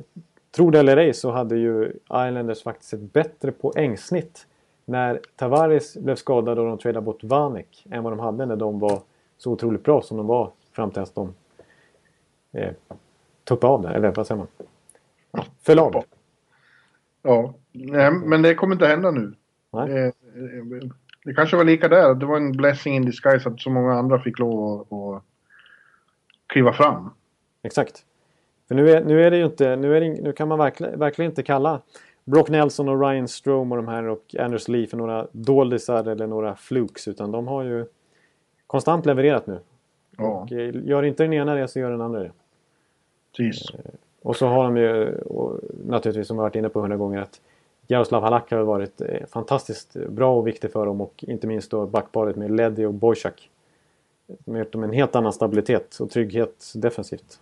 [0.56, 4.48] tro det eller ej så hade ju Islanders faktiskt ett bättre poängsnitt
[4.86, 8.80] när Tavares blev skadad och de tradade bort Vanek än vad de hade när de
[8.80, 9.02] var
[9.38, 11.34] så otroligt bra som de var fram till att de
[12.52, 12.74] eh,
[13.44, 13.90] tuppade av det.
[13.90, 14.46] Eller vad säger
[15.32, 15.46] man?
[15.62, 16.04] Föll av.
[17.22, 19.34] Ja, nej, men det kommer inte hända nu.
[19.72, 19.92] Nej.
[19.92, 20.12] Eh, eh,
[21.26, 22.16] Det kanske var lika där.
[22.16, 25.24] Det var en blessing in disguise att så många andra fick lov att, att
[26.48, 27.10] kliva fram.
[27.64, 28.06] Exakt.
[28.68, 31.00] För nu är, nu är det ju inte, nu, är det, nu kan man verkligen,
[31.00, 31.82] verkligen inte kalla
[32.26, 36.28] Brock Nelson och Ryan Strome och de här och Anders Lee för några doldisar eller
[36.28, 37.86] några flukes utan de har ju
[38.68, 39.60] konstant levererat nu.
[40.18, 42.32] Ja, Och eh, gör inte den ena det så gör den andra det.
[43.38, 43.62] precis.
[44.22, 45.18] Och så har de ju
[45.86, 47.42] naturligtvis som vi varit inne på hundra gånger att
[47.88, 51.86] Jaroslav Halak har varit eh, fantastiskt bra och viktig för dem och inte minst då
[51.86, 53.50] backparet med Leddy och Boychuk.
[54.44, 57.40] Som har gjort dem en helt annan stabilitet och trygghet defensivt.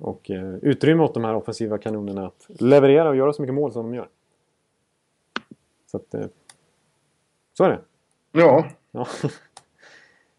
[0.00, 3.72] Och eh, utrymme åt de här offensiva kanonerna att leverera och göra så mycket mål
[3.72, 4.08] som de gör.
[5.86, 6.14] Så att...
[6.14, 6.26] Eh,
[7.52, 7.80] så är det.
[8.32, 9.06] Ja, Ja.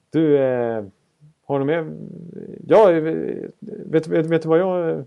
[0.09, 0.84] Du, eh,
[1.45, 1.97] har du med...
[2.68, 2.86] Ja,
[3.59, 5.05] vet, vet, vet du vad jag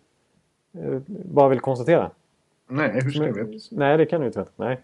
[1.06, 2.10] bara vill konstatera?
[2.66, 3.58] nej, hur ska jag veta?
[3.70, 4.52] Nej, det kan du inte veta.
[4.56, 4.80] Nej.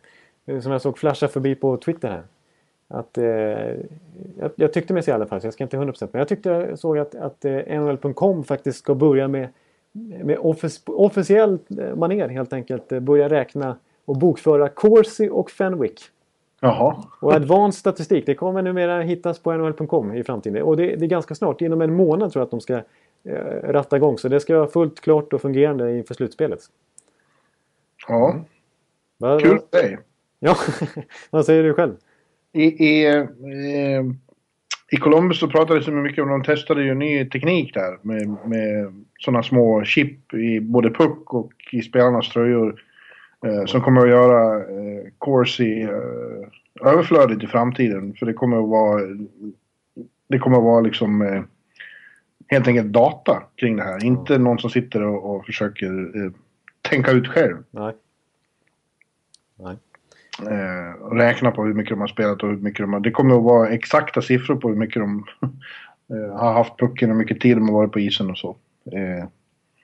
[0.62, 2.22] Som jag såg flasha förbi på Twitter här.
[2.92, 3.24] Att, eh,
[4.38, 6.28] jag, jag tyckte mig se i alla fall, så jag ska inte 100% men jag
[6.28, 9.48] tyckte jag såg att, att eh, NHL.com faktiskt ska börja med,
[10.22, 16.00] med offic officiell eh, maner helt enkelt eh, börja räkna och bokföra Corsi och Fenwick.
[16.60, 17.04] Jaha.
[17.20, 20.62] Och advanced statistik, det kommer numera hittas på NHL.com i framtiden.
[20.62, 22.74] Och det, det är ganska snart, inom en månad tror jag att de ska
[23.24, 24.18] eh, ratta igång.
[24.18, 26.60] Så det ska vara fullt klart och fungerande inför slutspelet.
[28.08, 28.44] Ja,
[29.18, 29.98] Va, kul för dig.
[30.38, 30.56] Ja,
[31.30, 31.96] vad säger du själv?
[32.52, 34.04] I, i, eh,
[34.92, 38.94] I Columbus så pratades det mycket om, de testade ju ny teknik där med, med
[39.18, 42.82] sådana små chip i både puck och i spelarnas tröjor.
[43.46, 48.14] Eh, som kommer att göra eh, Corsi eh, överflödigt i framtiden.
[48.14, 49.00] För det kommer att vara,
[50.28, 51.42] det kommer att vara liksom eh,
[52.48, 54.04] helt enkelt data kring det här.
[54.04, 56.32] Inte någon som sitter och, och försöker eh,
[56.82, 57.56] tänka ut själv.
[57.70, 57.94] Nej.
[59.56, 59.76] Nej.
[60.46, 63.00] Eh, och räkna på hur mycket de har spelat och hur mycket de har...
[63.00, 65.24] Det kommer att vara exakta siffror på hur mycket de
[66.12, 68.56] eh, har haft pucken och hur mycket tid de har varit på isen och så.
[68.92, 69.24] Eh,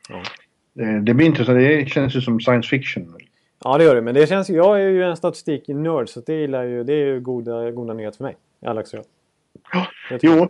[0.09, 0.23] Ja.
[0.83, 1.59] eh, det blir intressant.
[1.59, 3.15] Det känns ju som science fiction.
[3.65, 4.03] Ja, det gör det.
[4.03, 7.21] Men det känns jag är ju en statistiknörd så det, gillar ju, det är ju
[7.21, 8.37] goda, goda nyheter för mig.
[8.63, 9.07] Högsta grad.
[10.11, 10.49] Jag tycker- Jo,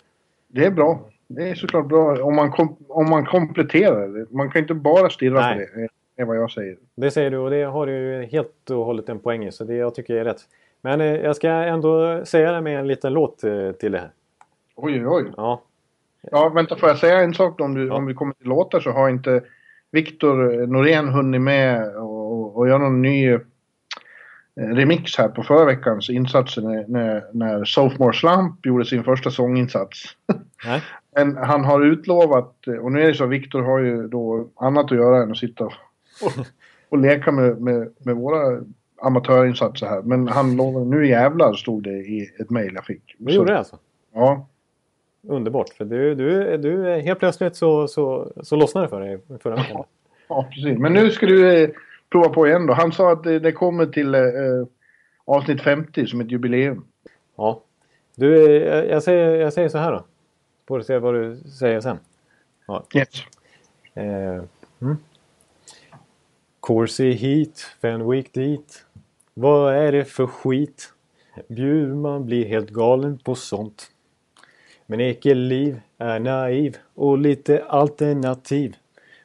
[0.48, 1.00] det är bra.
[1.28, 4.26] Det är såklart bra om man, kom, om man kompletterar det.
[4.30, 5.66] Man kan inte bara stirra Nej.
[5.66, 5.88] på det.
[6.16, 6.76] Eh, är vad jag säger.
[6.94, 9.52] Det säger du och det har du helt och hållet en poäng i.
[9.52, 10.40] Så det jag tycker är rätt.
[10.80, 14.10] Men eh, jag ska ändå säga det med en liten låt eh, till det här.
[14.76, 15.32] Oj, oj.
[15.36, 15.62] Ja,
[16.30, 17.60] Ja, vänta, får jag säga en sak?
[17.60, 17.94] Om, du, Ja.
[17.94, 19.42] om vi kommer till låtar så har inte
[19.90, 23.40] Viktor Norén hunnit med och, och, göra någon ny eh,
[24.54, 30.04] remix här på förra veckans insatser när, när, när Sophomore Slump gjorde sin första sånginsats.
[30.66, 30.82] nej.
[31.14, 34.48] Men han har utlovat, eh, och nu är det så att Viktor har ju då
[34.56, 35.68] annat att göra än att sitta
[36.22, 36.46] och,
[36.88, 38.62] och, leka med, med, med våra
[39.02, 40.02] amatörinsatser här.
[40.02, 43.14] Men han lovade, nu jävlar stod det i ett mejl jag fick.
[43.18, 43.78] Det gjorde det alltså?
[44.14, 44.46] Ja.
[45.28, 45.68] underbart.
[45.68, 49.56] För du, du, du, är- helt plötsligt så, så, så lossnade det för dig förra
[49.56, 49.82] veckan.
[50.28, 50.78] Ja, precis.
[50.78, 51.70] Men nu ska du eh,
[52.10, 52.72] prova på igen då.
[52.72, 54.66] Han sa att det, det kommer till eh, eh,
[55.24, 56.84] avsnitt 50 som ett jubileum.
[57.36, 57.62] Ja.
[58.14, 60.04] Du, eh, jag, jag, säger, jag säger så här då.
[60.68, 61.98] Får du se vad du säger sen.
[62.94, 63.08] Yes.
[63.94, 64.42] Eh,
[64.80, 64.96] mm.
[66.66, 68.84] Corsi hit, Fenwick dit.
[69.34, 70.92] Vad är det för skit?
[71.48, 73.90] Bjurman blir helt galen på sånt.
[74.86, 78.76] Men Ekeliv är naiv och lite alternativ.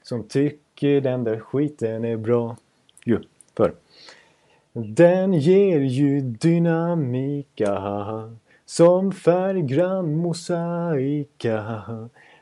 [0.02, 2.58] Som tycker den där skiten är bra.
[3.06, 3.20] Jo,
[3.58, 3.74] för.
[4.74, 8.36] Den ger ju dynamik, ahaha.
[8.66, 11.84] Som färggrann mosaika.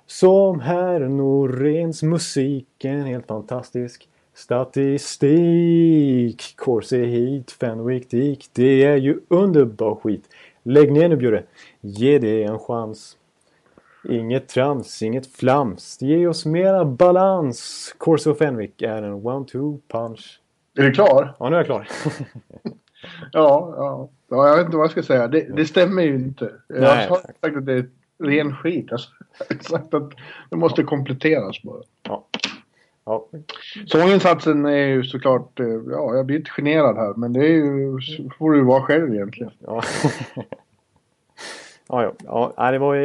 [0.06, 4.09] Som herr Noréns musiken helt fantastisk.
[4.40, 8.50] Statistik, Corsi hit, Fenwick dik.
[8.54, 10.30] Det är ju underbar skit.
[10.64, 11.44] Lägg ner nu Bjurre.
[11.82, 13.18] Ge det en chans.
[14.10, 16.02] Inget trams, inget flams.
[16.02, 17.94] Ge oss mera balans.
[17.98, 20.40] Corsi och Fenwick är en one-two punch.
[20.78, 21.36] Är du klar?
[21.40, 21.88] Ja, nu är jag klar.
[23.32, 24.10] Ja, ja.
[24.30, 25.28] ja jag vet inte vad jag ska säga.
[25.28, 26.52] Det, det stämmer ju inte.
[26.68, 27.40] Jag Nej, har exakt.
[27.42, 27.90] sagt att det är
[28.24, 28.86] ren skit.
[28.90, 30.12] Jag har sagt att
[30.50, 31.82] det måste kompletteras bara.
[32.04, 32.26] ja.
[33.10, 33.26] Ja.
[33.88, 35.60] Sånginsatsen är ju såklart...
[35.60, 37.14] eh, Ja, jag blir inte generad här.
[37.14, 38.00] Men det är ju...
[38.38, 39.52] får du vara själv egentligen.
[39.60, 39.84] Ja.
[41.88, 42.54] ja, ja.
[42.58, 42.72] ja.
[42.72, 42.96] Det var,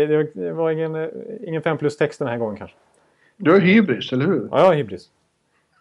[0.41, 1.09] det var, ingen, eh,
[1.41, 2.77] ingen 5 plus text den här gången kanske.
[3.37, 4.49] Du har hybris, eller hur?
[4.51, 5.11] Ja, jag har hybris.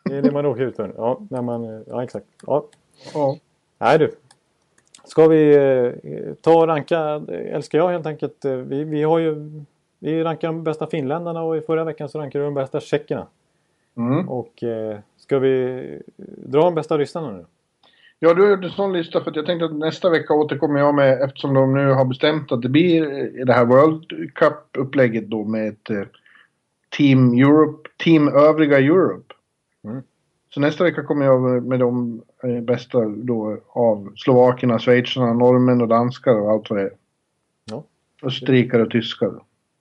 [0.04, 0.94] Det är det man råkar ut för.
[0.98, 2.26] Ja, när man, eh, ja exakt.
[2.48, 2.66] Ja.
[3.14, 3.38] Ja.
[3.78, 4.16] Nej du.
[5.06, 5.58] Ska vi
[6.42, 8.46] ta och ranka, älskar jag helt enkelt.
[8.46, 9.52] Vi, vi har ju,
[10.00, 13.28] vi rankar de bästa finländarna och i förra veckan så rankade vi de bästa tjeckerna.
[13.98, 14.30] Mm.
[14.30, 16.02] Och eh, ska vi
[16.38, 17.46] dra de bästa ryssarna nu?
[18.20, 20.80] Ja, du har gjort en sån lista för att jag tänkte att nästa vecka återkommer
[20.80, 23.04] jag med, eftersom de nu har bestämt att det blir
[23.40, 26.02] eh, det här World Cup-upplägget då med ett eh,
[26.98, 29.34] Team Europe, Team Övriga Europe.
[29.84, 30.02] Mm.
[30.54, 35.82] Så nästa vecka kommer jag med- med de eh, bästa då av slovakerna, schweizarna, norrmän
[35.82, 36.94] och danskar och allt vad det är.
[37.66, 37.84] Ja.
[38.24, 39.32] Österrikare och tyskar.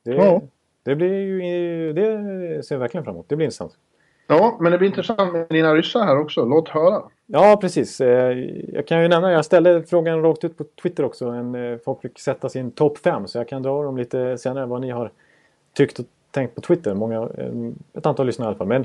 [0.04, 0.42] Det, Ja.
[0.82, 3.28] det blir ju, det ser jag verkligen fram emot.
[3.28, 3.76] Det blir intressant.
[4.26, 6.44] Ja, men det blir intressant med dina ryssar här också.
[6.44, 7.02] Låt höra.
[7.26, 8.00] Ja, precis.
[8.00, 8.38] Eh,
[8.74, 11.26] Jag kan ju nämna, jag ställde frågan rakt ut på Twitter också.
[11.28, 14.66] En, eh, folk fick sätta sin topp 5 så jag kan dra dem lite senare
[14.66, 15.10] vad ni har
[15.72, 16.94] tyckt och tänkt på Twitter.
[16.94, 17.52] Många, eh,
[17.94, 18.66] ett antal lyssnare i alla fall.
[18.66, 18.84] Men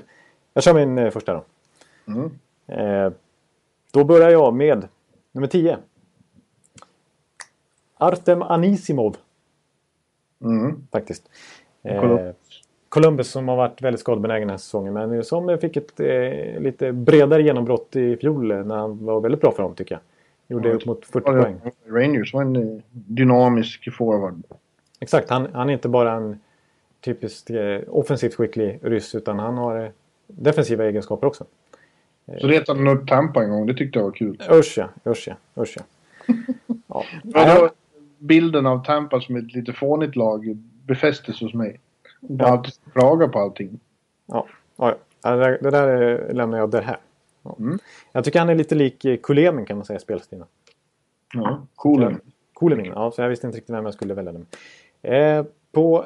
[0.54, 1.44] jag kör min första då.
[2.08, 2.32] Mm.
[3.92, 4.88] Då börjar jag med
[5.32, 5.78] nummer 10.
[7.98, 9.18] Artem Anisimov
[10.42, 10.88] Mm.
[10.92, 11.30] faktiskt.
[11.84, 12.30] Eh,
[12.90, 13.32] Columbus.
[13.32, 17.44] Som har varit väldigt skadebenägen den här säsongen men som fick ett eh, lite bredare
[17.44, 20.02] genombrott i fjol eh, när han var väldigt bra för dem tycker jag.
[20.48, 21.60] Gjorde Ja, upp mot 40 poäng.
[21.88, 24.44] Rangers var en eh, dynamisk forward.
[25.00, 26.40] Exakt, han, han är inte bara en
[27.02, 29.90] typiskt eh, offensivt skicklig ryss utan han har eh,
[30.28, 31.46] defensiva egenskaper också.
[32.42, 33.66] Så retade han upp Tampa en gång.
[33.66, 34.42] Det tyckte jag var kul.
[34.52, 35.84] Usch ja, usch ja, usch ja.
[36.88, 37.04] ja.
[37.24, 37.70] Ja,
[38.18, 41.80] bilden av Tampa som ett lite fånigt lag befästes hos mig.
[42.22, 42.50] Det Ja.
[42.50, 43.80] har alltid klaga på allting.
[44.26, 45.32] Ja, ja, ja.
[45.32, 46.98] Det där, det där lämnar jag där här.
[47.44, 47.56] Ja.
[47.60, 47.80] Mm.
[48.12, 50.46] Jag tycker han är lite lik eh, Kulemin kan man säga i spelstilen.
[51.34, 52.22] Ja, coolen.
[52.60, 54.32] Kulemin, ja, så jag visste inte riktigt vem jag skulle välja.
[54.32, 54.46] Den.
[55.02, 56.06] Eh, på,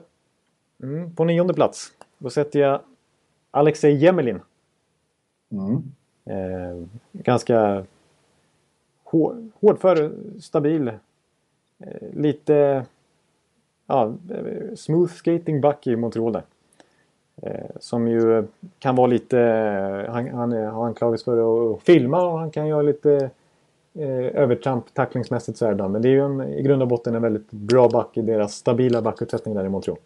[0.84, 2.80] mm, på nionde plats, då sätter jag
[3.52, 4.40] Alexej Jemelin.
[5.52, 5.84] Mm.
[6.26, 7.86] Eh, ganska
[9.04, 10.88] hår, hårdför, stabil.
[10.88, 12.86] Eh, lite
[13.92, 16.44] ja, eh, smooth skating back i Montreal där.
[17.42, 18.48] Eh, som ju
[18.80, 19.38] kan vara lite,
[20.10, 23.30] han, han har anklagats för att filma och han kan göra lite
[23.94, 25.88] eh, övertramp tacklingsmässigt så här.
[25.88, 28.54] Men det är ju en, i grund och botten en väldigt bra back i deras
[28.54, 29.98] stabila backuppsättning där i Montreal.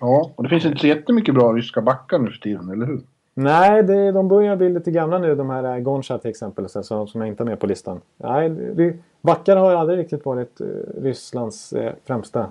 [0.00, 3.00] Ja, och det finns inte så jättemycket bra ryska backar nu för tiden, eller hur?
[3.34, 5.34] Nej, det, de börjar bli lite gamla nu.
[5.34, 8.00] De här eh, Goncha till exempel, så, som, som jag inte har med på listan.
[8.16, 10.66] Nej, backar har aldrig riktigt varit eh,
[11.02, 12.46] Rysslands eh, främsta.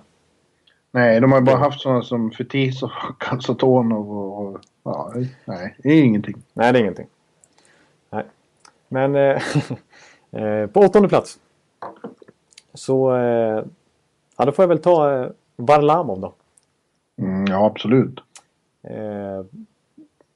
[0.92, 4.60] Nej, de har bara haft sådana som Fetis och Kansatonov och, och...
[4.84, 5.14] Ja,
[5.46, 6.44] nej, det är ingenting.
[6.54, 7.08] Nej, det är ingenting.
[8.10, 8.24] Nej.
[8.88, 9.42] Men eh,
[10.42, 11.39] eh, på åttonde plats.
[12.74, 13.64] Så eh,
[14.38, 16.34] ja, då får jag väl ta eh, Varlamov då.
[17.18, 18.20] Mm, ja, absolut.
[18.84, 19.46] Eh,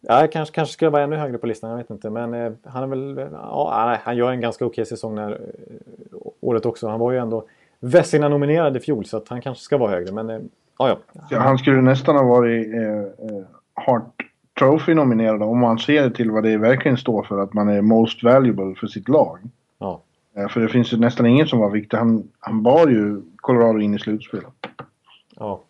[0.02, 2.10] ja, kanske, kanske skulle vara ännu högre på listan, jag vet inte.
[2.10, 3.30] Men eh, han är väl...
[3.32, 6.88] Ja, nej, han gör en ganska okej säsong när, eh, året också.
[6.88, 7.46] Han var ju ändå
[7.86, 10.14] Vessina-nominerad i fjol så att han kanske ska vara högre.
[10.14, 10.40] Men eh,
[10.78, 10.98] ja, ja.
[11.30, 14.14] Ja, han skulle nästan ha varit eh, eh, Hart
[14.60, 17.40] Trophy-nominerad om man ser till vad det verkligen står för.
[17.40, 19.40] Att man är most valuable för sitt lag.
[19.80, 20.02] ja.
[20.38, 21.98] Eh, för det finns ju nästan ingen som var viktig.
[21.98, 24.54] Han, han bar ju Colorado in i slutspelet.
[25.36, 25.62] ja.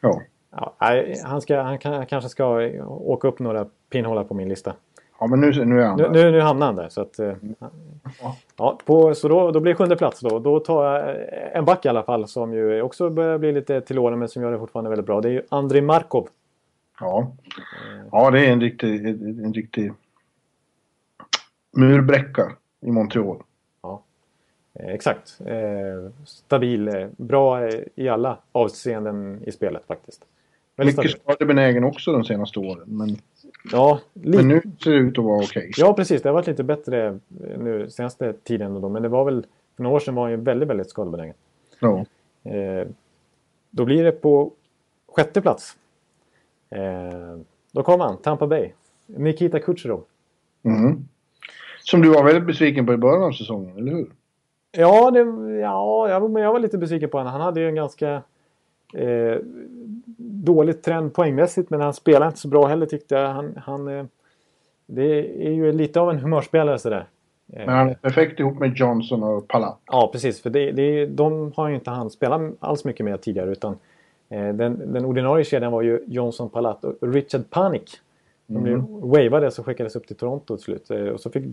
[0.00, 0.22] Ja.
[0.50, 2.46] Ja, nej, han, ska, han, kan, han kanske ska
[2.86, 4.74] åka upp några pinnhålar på min lista.
[5.18, 6.10] Ja, men nu, nu är han Nu, där.
[6.10, 6.88] nu, nu hamnar han där.
[6.88, 7.32] Så, att, eh,
[8.56, 10.38] ja, på, så då, då blir det sjunde plats då.
[10.38, 13.80] Då tar jag eh, en back i alla fall som ju också börjar bli lite
[13.80, 15.20] till åren men som gör det fortfarande väldigt bra.
[15.20, 16.28] Det är ju Andrei Markov.
[17.00, 17.32] Ja.
[18.12, 19.92] ja, det är en riktig, en, en riktig
[21.76, 23.42] murbräcka i Montreal.
[24.74, 25.38] Eh, exakt.
[26.24, 27.08] Stabil.
[27.16, 30.24] Bra i alla avseenden i spelet faktiskt.
[30.76, 32.84] Väldigt Mycket skadebenägen också de senaste åren.
[32.86, 33.16] Men,
[33.72, 34.36] Ja, lite.
[34.36, 35.70] men nu ser det ut att vara okej.
[35.76, 36.22] Ja, precis.
[36.22, 37.18] Det har varit lite bättre
[37.58, 38.80] nu senaste tiden.
[38.80, 39.46] Då, men det var väl...
[39.76, 41.34] För några år sedan var han ju väldigt, väldigt skadebenägen.
[41.80, 42.04] Ja.
[42.50, 42.88] Eh,
[43.70, 44.52] då blir det på
[45.08, 45.76] sjätte plats.
[46.70, 47.38] Eh,
[47.72, 48.70] då kommer han, Tampa Bay.
[49.06, 50.04] Nikita Kucherov.
[50.62, 51.04] Mm.
[51.82, 54.06] Som du var väldigt besviken på i början av säsongen, eller hur?
[54.72, 55.20] Ja, det,
[55.60, 57.32] ja jag, men jag var lite besviken på honom.
[57.32, 58.22] Han hade ju en ganska
[58.94, 59.38] eh,
[60.18, 63.28] dålig trend poängmässigt, men han spelade inte så bra heller tyckte jag.
[63.28, 64.04] Han, han, eh,
[64.86, 67.06] det är ju lite av en humörspelare sådär.
[67.52, 69.78] Eh, Men han är perfekt ihop med Johnson och Palat.
[69.86, 70.42] Ja, precis.
[70.42, 73.50] För det, det, de har ju inte han spelat alls mycket med tidigare.
[73.50, 73.78] Utan
[74.28, 77.90] eh, den, den ordinarie kedjan var ju Johnson Palat och Richard Panik.
[78.46, 80.90] De blev wavades och skickades upp till Toronto till slut.
[80.90, 81.44] Eh, och så fick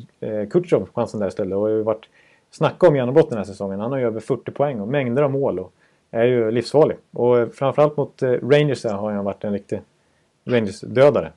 [0.49, 1.55] Kutjov chansen där istället.
[1.55, 2.05] Och har ju varit
[2.51, 3.79] snacka om genombrott den här säsongen.
[3.79, 5.59] Han har ju över 40 poäng och mängder av mål.
[5.59, 5.73] Och
[6.13, 6.97] är ju livsfarlig.
[7.11, 9.81] Och eh, framförallt mot eh, Rangers har han varit en riktig
[10.45, 11.31] Rangers-dödare.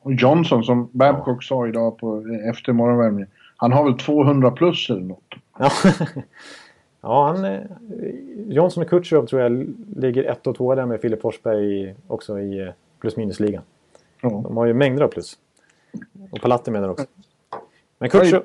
[0.00, 5.00] Och Johnson, som Babcock sa idag på, efter morgonvärmningen, han har väl 200 plus eller
[5.00, 5.34] något.
[5.58, 5.70] Ja,
[7.26, 7.60] han, eh,
[8.48, 12.60] Johnson och Kutjerov tror jag ligger ett och två där med Filip Forsberg också i
[12.60, 12.68] eh,
[13.00, 13.62] plus minus-ligan.
[14.20, 14.28] Ja.
[14.28, 15.38] De har ju mängder av plus.
[16.30, 17.06] Och Palatti menar också.
[17.98, 18.42] Men Kutjerov...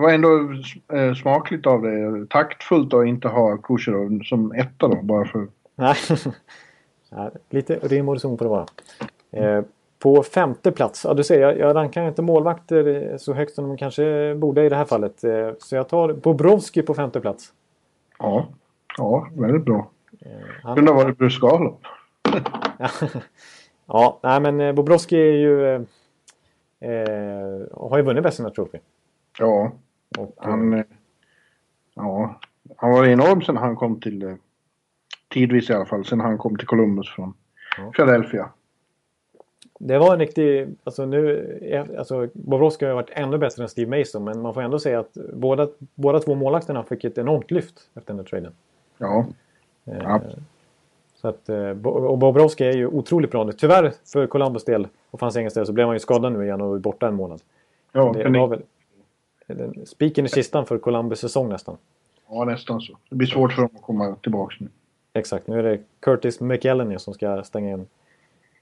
[0.00, 0.52] Det var ändå
[0.92, 2.26] eh, smakligt av det.
[2.30, 5.48] Taktfullt att inte ha Kucherov som etta då, bara för...
[5.74, 5.96] Nej.
[7.10, 8.66] Ja, lite rim och reson får det vara.
[9.30, 9.64] Eh,
[9.98, 13.68] på femte plats, ja du ser jag, jag rankar inte målvakter eh, så högt som
[13.68, 15.24] de kanske borde i det här fallet.
[15.24, 17.52] Eh, så jag tar Bobrovski på femte plats.
[18.18, 18.48] Ja,
[18.98, 19.90] ja väldigt bra.
[20.62, 21.72] Han, Undrar vad det blir skala.
[23.86, 25.66] ja, nej men eh, Bobrovski är ju...
[25.66, 25.80] Eh,
[26.90, 28.78] eh, har ju vunnit Vezina Trophy.
[29.38, 29.72] Ja,
[30.18, 30.72] Och, han...
[30.74, 30.84] eh,
[31.94, 32.40] Ja,
[32.76, 34.22] han var enorm sen han kom till...
[34.22, 34.34] eh,
[35.28, 37.34] Tidvis i alla fall, sen han kom till Columbus från
[37.78, 37.90] Ja.
[37.96, 38.48] Philadelphia.
[39.78, 40.68] Det var en riktig...
[40.84, 41.86] Alltså nu...
[41.98, 44.24] Alltså Bobrovski har varit ännu bättre än Steve Mason.
[44.24, 48.12] Men man får ändå säga att båda, båda två målvakterna fick ett enormt lyft efter
[48.12, 48.52] den här traden.
[48.98, 49.26] Ja,
[49.84, 50.20] Eh, Ja.
[51.14, 51.48] Så att,
[51.84, 53.52] och Bobrovski är ju otroligt bra nu.
[53.52, 56.44] Tyvärr för Columbus del och för hans egen del så blev han ju skadad nu
[56.44, 57.42] igen och borta en månad.
[57.92, 58.64] ja, Det men var det, väl
[59.86, 61.76] spiken i kistan för Columbus säsong nästan.
[62.28, 62.98] ja, nästan så.
[63.08, 64.68] Det blir svårt för dem att komma tillbaka nu.
[65.12, 67.86] Exakt, nu är det Curtis McElhenney som ska stänga in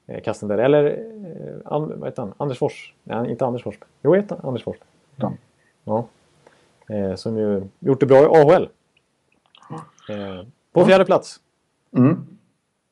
[0.07, 0.59] eh, kasten där.
[0.59, 2.35] Eller eh, vad heter han?
[2.37, 2.95] Anders Fors?
[3.05, 3.89] Nej, inte Anders Forsberg.
[4.03, 4.89] Jo, heter han Anders Forsberg.
[5.17, 5.33] Ja.
[5.85, 6.07] Ja.
[6.95, 8.69] Eh, som ju gjort det bra i AHL.
[10.09, 11.41] Eh, på fjärde plats.
[11.97, 12.27] Mm.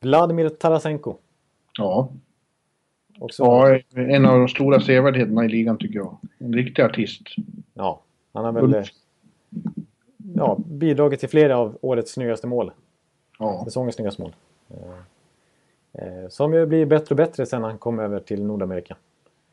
[0.01, 1.17] Vladimir Tarasenko.
[1.79, 2.09] Ja.
[3.19, 6.17] Också, ja, en av de stora sevärdheterna i ligan tycker jag.
[6.39, 7.23] En riktig artist.
[7.75, 8.01] Ja,
[8.33, 8.85] han har väl
[10.35, 12.71] ja, bidragit till flera av årets snyggaste mål.
[13.39, 14.35] Ja, Säsongens snyggaste mål.
[14.71, 18.97] Eh, eh, som ju blir bättre och bättre sen han kom över till Nordamerika.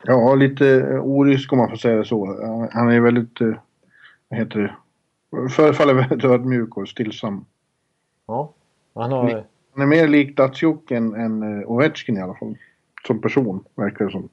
[0.04, 2.26] ja lite orysk om man får säga det så.
[2.72, 3.54] Han- är väldigt, eh,
[4.28, 4.60] vad heter
[5.30, 7.44] det, förefaller väldigt ödmjuk och stillsam.
[8.26, 8.52] Ja,
[8.94, 9.44] han har...
[9.72, 12.56] Han är mer lik Datsjuk än, än Ovechkin i alla fall.
[13.06, 14.28] Som person, verkar det som.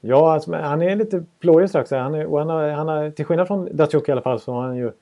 [0.00, 1.90] Ja, alltså, han är lite plågig strax.
[1.90, 4.62] Han är, han har, han har, till skillnad från Datsjuk i alla fall så har
[4.62, 4.92] han ju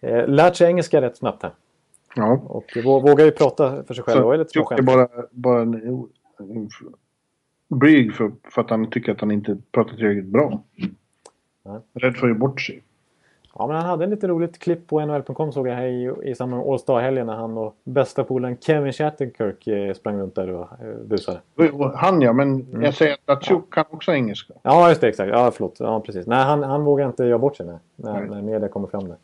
[0.00, 1.52] eh, lärt sig engelska rätt snabbt här.
[2.16, 2.40] Ja.
[2.46, 5.74] Och vå- vågar ju prata för sig själv och är lite är bara, bara en,
[6.38, 6.68] en,
[7.68, 10.62] blyg för, för att han tycker att han inte pratar tillräckligt bra.
[11.62, 11.82] Ja.
[11.92, 12.82] Rädd för att ge bort sig.
[13.58, 16.34] Ja, men han hade en lite roligt klipp på NHL.com såg jag här i, i
[16.34, 20.50] samband med All Star-helgen när han och bästa polaren Kevin Shattenkirk eh, sprang runt där
[20.50, 21.40] och eh, busade.
[21.94, 22.82] Han ja, men Mm.
[22.82, 24.54] jag säger att Datsjuk kan också engelska.
[24.62, 25.08] Ja, just det.
[25.08, 25.30] Exakt.
[25.32, 25.76] Ja, förlåt.
[25.80, 26.26] Ja, precis.
[26.26, 29.16] Nej, han, han vågar inte göra bort sig när, när, när media kommer fram där.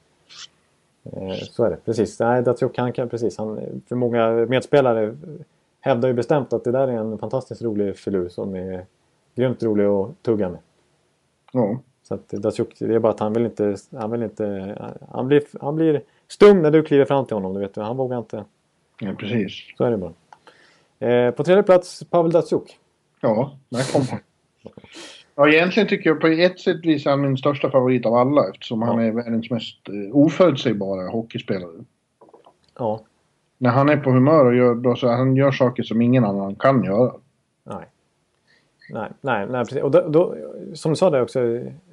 [1.04, 1.76] Eh, så är det.
[1.84, 2.20] Precis.
[2.20, 3.38] Nej, Datsjuk han kan precis.
[3.38, 5.16] Han, för många medspelare
[5.80, 8.84] hävdar ju bestämt att det där är en fantastiskt rolig filur som är
[9.34, 10.58] grymt rolig att tugga med.
[11.52, 11.78] Ja.
[12.02, 13.76] Så att Datsjuk, det är bara att han vill inte...
[13.92, 14.76] Han, vill inte,
[15.12, 17.54] han, blir, han blir stum när du kliver fram till honom.
[17.54, 18.44] Du vet, han vågar inte.
[19.00, 19.52] ja, precis.
[19.78, 20.12] Så är det bara.
[21.08, 22.78] Eh, på tredje plats Pavel Datsjuk.
[23.20, 24.18] Ja, där kom han.
[25.34, 28.48] Ja, egentligen tycker jag på ett sätt vis är han min största favorit av alla
[28.48, 29.04] eftersom han Ja.
[29.08, 31.84] är världens mest eh, oförutsägbara hockeyspelare.
[32.78, 33.00] Ja.
[33.58, 36.54] när han är på humör och gör bra så han gör saker som ingen annan
[36.54, 37.12] kan göra.
[37.64, 37.86] Nej.
[38.92, 39.82] Nej, nej, nej precis.
[39.82, 40.34] Och då, då,
[40.74, 41.40] som du sa där också.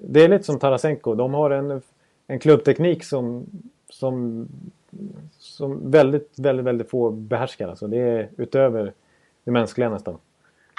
[0.02, 1.16] Det är lite som Tarasenko.
[1.16, 1.82] De har en,
[2.28, 3.45] en klubbteknik som,
[3.89, 4.47] som,
[5.38, 7.68] som väldigt, väldigt, väldigt få behärskar.
[7.68, 8.93] Alltså det är utöver
[9.43, 10.18] det mänskliga nästan.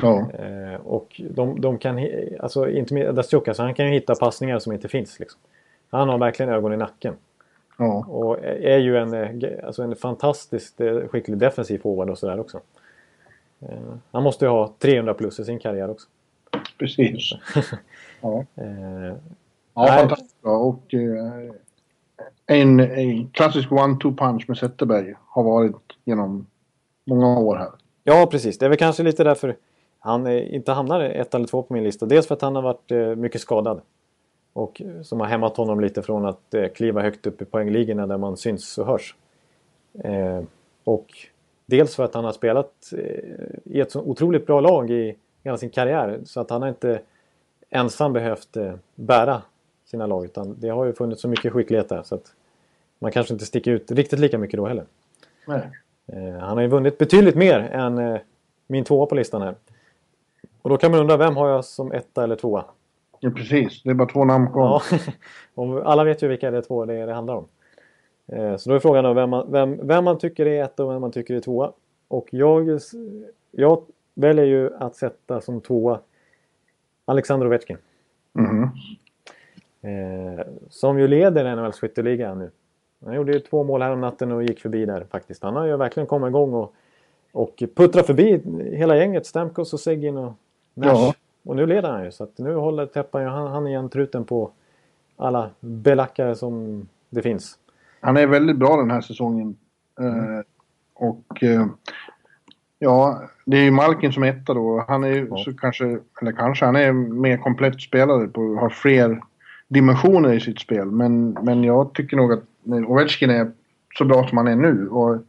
[0.02, 0.30] Ja.
[0.30, 2.06] Eh, och de, de kan,
[2.40, 5.20] alltså inte med Dasyuk, alltså han kan ju hitta passningar som inte finns.
[5.20, 5.40] Liksom.
[5.90, 7.14] Han har verkligen ögon i nacken.
[7.78, 8.04] ja.
[8.08, 12.60] Och är ju en, eh, alltså en fantastiskt eh, skicklig defensiv forward och sådär också.
[13.60, 16.08] Eh, Han måste ju ha 300 plus i sin karriär också.
[16.78, 17.32] Precis.
[18.22, 19.14] Ja, Eh,
[19.74, 20.58] ja fantastiskt bra.
[20.58, 21.52] Och eh,
[22.46, 26.46] en, en klassisk one-two punch med Zetterberg har varit genom
[27.06, 27.70] många år här.
[28.04, 28.58] Ja, precis.
[28.58, 29.56] Det är väl kanske lite därför
[29.98, 32.06] han inte hamnar ett eller två på min lista.
[32.06, 33.80] Dels för att han har varit eh, mycket skadad.
[34.52, 38.36] Och som har hämmat honom lite från att kliva högt upp i poängligorna där man
[38.36, 39.14] syns och hörs.
[40.84, 41.06] Och
[41.70, 43.02] dels för att han har spelat eh,
[43.64, 46.20] i ett så otroligt bra lag i hela sin karriär.
[46.24, 47.00] Så att han har inte
[47.70, 49.42] ensam behövt eh, bära
[49.84, 50.24] sina lag.
[50.24, 52.02] Utan det har ju funnits så mycket skicklighet där.
[52.02, 52.32] Så att
[52.98, 54.84] man kanske inte sticker ut riktigt lika mycket då heller.
[55.46, 55.70] Nej.
[56.06, 58.18] Eh, han har ju vunnit betydligt mer än
[58.66, 59.54] min tvåa på listan här.
[60.62, 62.64] Och då kan man undra, vem har jag som etta eller tvåa?
[63.20, 63.82] Ja, precis.
[63.82, 64.82] Det är bara två namn kvar.
[65.54, 67.46] Ja, alla vet ju vilka det är två det, det handlar om.
[68.32, 70.92] Eh, så då är frågan då vem man, vem, vem man tycker är etta och
[70.92, 71.72] vem man tycker är tvåa.
[72.08, 72.80] Och jag,
[73.50, 73.82] jag
[74.14, 76.00] väljer ju att sätta som tvåa
[77.04, 77.76] Alexander Ovechkin.
[78.32, 78.70] Mhm.
[79.82, 82.50] Eh, som ju leder NHLs skytteliga nu.
[83.04, 85.42] Han gjorde ju två mål här om natten och gick förbi där faktiskt.
[85.42, 86.74] Han har ju verkligen kommit igång och,
[87.32, 88.42] och puttrat förbi
[88.76, 89.26] hela gänget.
[89.26, 90.32] Stamkos och Seguin och
[90.74, 90.88] Nash.
[90.88, 91.14] Ja.
[91.44, 92.12] Och nu leder han ju.
[92.12, 94.50] Så att nu håller Teppan ju han, han igen truten på
[95.16, 97.58] alla belackare som det finns.
[98.00, 99.56] Han är väldigt bra den här säsongen.
[100.00, 100.40] Eh,
[100.94, 101.66] och eh,
[102.78, 104.84] ja, det är ju Malkin som är etta då.
[104.88, 105.36] Han är ju Ja.
[105.44, 109.22] så kanske, eller kanske, han är mer komplett spelare på, har fler
[109.68, 110.90] dimensioner i sitt spel.
[110.90, 113.52] Men, men jag tycker nog att Ovechkin är
[113.98, 115.22] så bra som han är nu och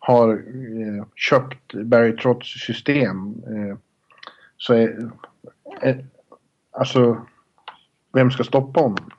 [0.00, 3.42] har eh, köpt Barry Trotz system.
[3.46, 3.76] Eh,
[4.56, 5.10] så är,
[5.82, 5.96] eh,
[6.70, 7.26] alltså,
[8.12, 9.10] vem ska stoppa honom?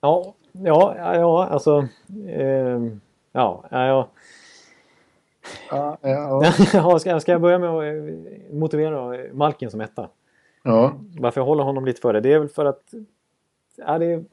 [0.00, 1.88] Ja, ja, ja alltså...
[2.28, 3.00] ehm,
[3.32, 4.08] ja, ja, ja.
[5.70, 5.98] Ja,
[6.72, 10.08] ja, ska, ska jag börja med att eh, motivera eh, Malkin som etta?
[10.62, 10.92] ja.
[11.18, 12.20] Varför jag håller honom lite före?
[12.20, 12.94] Det är väl för att...
[13.76, 14.24] Ja, det är,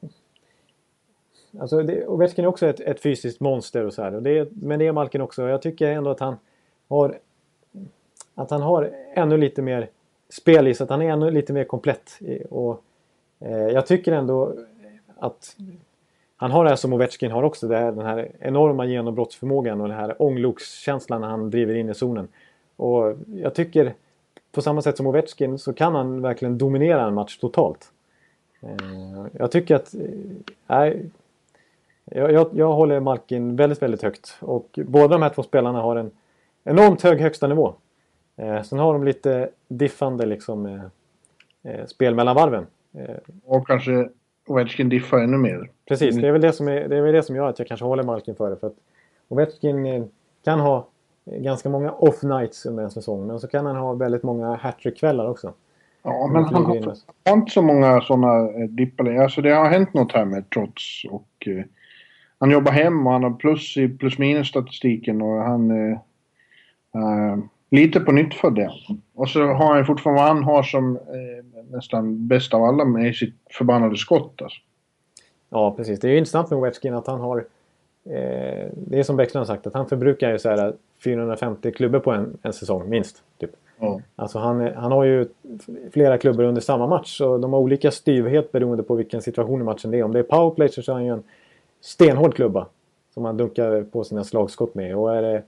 [1.60, 4.14] alltså det, Ovechkin är också ett, ett fysiskt monster och så här.
[4.14, 5.48] Och det men det är Malkin också.
[5.48, 6.36] Jag tycker ändå att han
[6.88, 7.18] har...
[8.34, 9.88] Att han har ännu lite mer
[10.28, 12.18] spel i så att han är ännu lite mer komplett.
[12.50, 12.82] Och,
[13.40, 14.54] eh, jag tycker ändå
[15.18, 15.56] att
[16.36, 17.68] han har det här som Ovechkin har också.
[17.68, 21.94] Det här, den här enorma genombrottsförmågan och den här ånglokskänslan när han driver in i
[21.94, 22.28] zonen.
[22.76, 23.94] Och jag tycker
[24.52, 27.92] på samma sätt som Ovechkin så kan han verkligen dominera en match totalt.
[28.60, 29.94] Eh, jag tycker att...
[29.94, 30.00] Eh,
[30.66, 31.10] nej,
[32.04, 34.36] jag, jag, jag håller Malkin väldigt, väldigt högt.
[34.40, 36.10] Och båda de här två spelarna har en
[36.64, 37.74] enormt hög högsta nivå.
[38.36, 40.84] Eh, sen har de lite diffande liksom, eh,
[41.72, 42.66] eh spel mellan varven.
[42.92, 44.08] Eh, Och kanske
[44.46, 45.70] Ovechkin diffar ännu mer.
[45.88, 47.68] Precis, det är väl det som, är, det är väl det som gör att jag
[47.68, 48.56] kanske håller Malkin före.
[48.56, 48.76] För att
[49.28, 50.04] Ovechkin eh,
[50.44, 50.88] kan ha
[51.30, 53.26] eh, ganska många off nights under en säsong.
[53.26, 55.52] Men så kan han ha väldigt många hattrick-kvällar också.
[56.02, 59.14] Ja, men han har, har inte så många sådana eh, dippar.
[59.14, 61.64] Alltså det har hänt något här med trots och eh,
[62.38, 65.98] han jobbar hem och han har plus i plus minus statistiken och han eh,
[66.94, 67.38] eh,
[67.70, 68.70] lite på nytt för det.
[69.14, 73.14] Och så har han fortfarande vad han har som eh, nästan bäst av alla med
[73.14, 74.42] sitt förbannade skott.
[74.42, 74.58] Alltså.
[75.50, 76.00] Ja, precis.
[76.00, 77.38] Det är ju intressant med Ovechkin att han har...
[78.04, 80.72] Eh, det är som Bäckström har sagt, att han förbrukar ju så här
[81.04, 83.22] 450 klubbor på en, en säsong, minst.
[83.38, 83.50] Typ.
[83.78, 84.00] Ja.
[84.16, 85.26] Alltså han, han har ju
[85.92, 89.64] flera klubbor under samma match och de har olika styvhet beroende på vilken situation i
[89.64, 90.02] matchen det är.
[90.02, 91.22] Om det är powerplay så kör han ju en
[91.80, 92.66] stenhård klubba
[93.14, 94.96] som han dunkar på sina slagskott med.
[94.96, 95.42] Och är det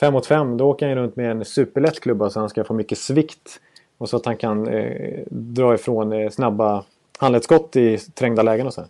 [0.00, 2.64] 5 mot 5 då åker han ju runt med en superlätt klubba så han ska
[2.64, 3.60] få mycket svikt.
[3.98, 6.84] Och så att han kan eh, dra ifrån eh, snabba
[7.18, 8.80] handledsskott i trängda lägen och så.
[8.80, 8.88] här.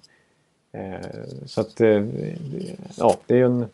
[0.73, 1.07] Eh,
[1.47, 2.05] så att eh,
[2.97, 3.67] ja, det är ju en,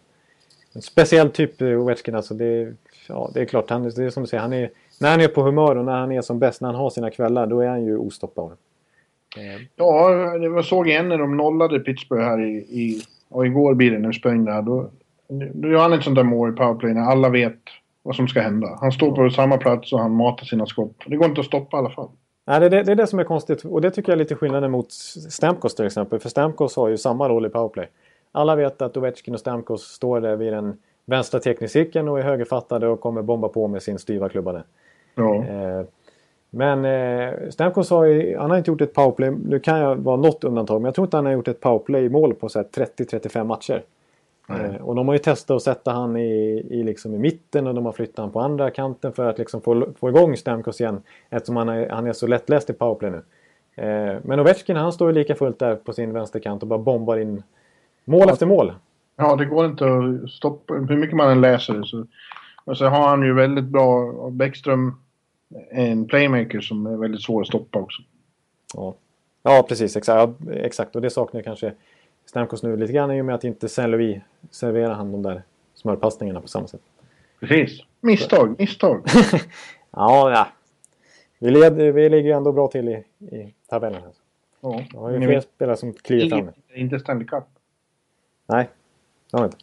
[0.73, 2.15] en speciell typ eh, Ovechkin.
[2.15, 2.75] Alltså det,
[3.09, 4.71] ja, det är klart, han, det är som du säger, han är,
[5.01, 7.11] när han är på humör och när han är som bäst, när han har sina
[7.11, 8.53] kvällar, då är han ju ostoppbar.
[9.37, 10.09] Eh, Ja,
[10.39, 13.99] det var såg igen när de nollade Pittsburgh här i, i och igår blir det
[13.99, 14.63] när de sprang där.
[14.63, 14.91] Då,
[15.55, 17.59] gör han ett sånt där mål i powerplay när alla vet
[18.03, 18.79] vad som ska hända.
[18.81, 21.03] Han står på samma plats och han matar sina skott.
[21.07, 22.09] Det går inte att stoppa i alla fall.
[22.47, 24.19] Nej, det, är det, det är det som är konstigt och det tycker jag är
[24.19, 24.93] lite skillnaden mot
[25.31, 26.19] Stamkos till exempel.
[26.19, 27.89] För Stamkos har ju samma roll i powerplay.
[28.33, 32.89] Alla vet att Ovechkin och Stamkos står där vid den vänstra teknikcirkeln och är högerfattade
[32.89, 34.63] och kommer bomba på med sin styva klubba
[35.15, 35.35] Ja.
[35.35, 35.85] Eh,
[36.51, 39.31] men eh, Stamkos har ju, han har inte gjort ett powerplay.
[39.31, 42.35] Nu kan jag vara något undantag, men jag tror inte han har gjort ett powerplay-mål
[42.35, 42.67] på så här
[42.97, 43.83] 30-35 matcher.
[44.49, 47.75] Eh, och de har ju testat att sätta han i, i, liksom i mitten och
[47.75, 51.03] de har flyttat han på andra kanten för att liksom få, få igång Stamkos igen.
[51.31, 53.23] Eftersom han är, han är så lättläst i powerplay nu.
[53.85, 57.17] Eh, men Ovechkin han står ju lika fullt där på sin vänsterkant och bara bombar
[57.17, 57.43] in
[58.05, 58.73] mål efter mål.
[59.17, 60.75] Ja, det går inte att stoppa.
[60.75, 62.07] Hur mycket man än läser det så...
[62.65, 64.13] Och så har han ju väldigt bra...
[64.31, 64.95] Bäckström
[65.71, 68.03] är en playmaker som är väldigt svår att stoppa också.
[68.75, 68.95] Ja,
[69.43, 69.97] ja precis.
[69.97, 70.35] Exakt.
[70.47, 70.97] Ja, exakt.
[70.97, 71.73] Och det saknar kanske
[72.29, 75.43] Stamkos nu lite grann i och med att inte Saint Louis serverar han de där
[75.75, 76.81] smörpassningarna på samma sätt.
[77.41, 77.81] Precis.
[78.01, 79.03] Misstag, misstag.
[79.91, 80.49] Ja, ja.
[81.39, 83.05] Vi, led, vi ligger ändå bra till i,
[83.37, 84.03] i tabellen.
[84.03, 84.13] Här.
[84.61, 84.83] Ja.
[84.93, 86.51] Det har ju Ni fler spelare som kliver fram.
[86.75, 87.45] Inte Stanley Cup.
[88.47, 88.69] Nej,
[89.31, 89.59] det har vi inte.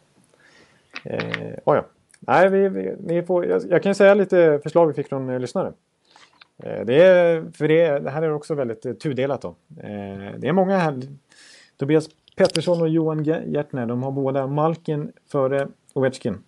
[1.04, 1.84] Eh, oh ja.
[2.20, 5.30] Nej, vi, vi, vi får, jag, jag kan ju säga lite förslag vi fick från
[5.30, 5.72] eh, lyssnare.
[6.58, 9.42] Eh, det, är, för det, det här är också väldigt eh, tudelat.
[9.42, 9.48] Då.
[9.82, 11.00] Eh, det är många här.
[11.76, 13.86] Tobias Pettersson och Johan Gärtner.
[13.86, 16.38] De har båda Malkin före Ovechkin.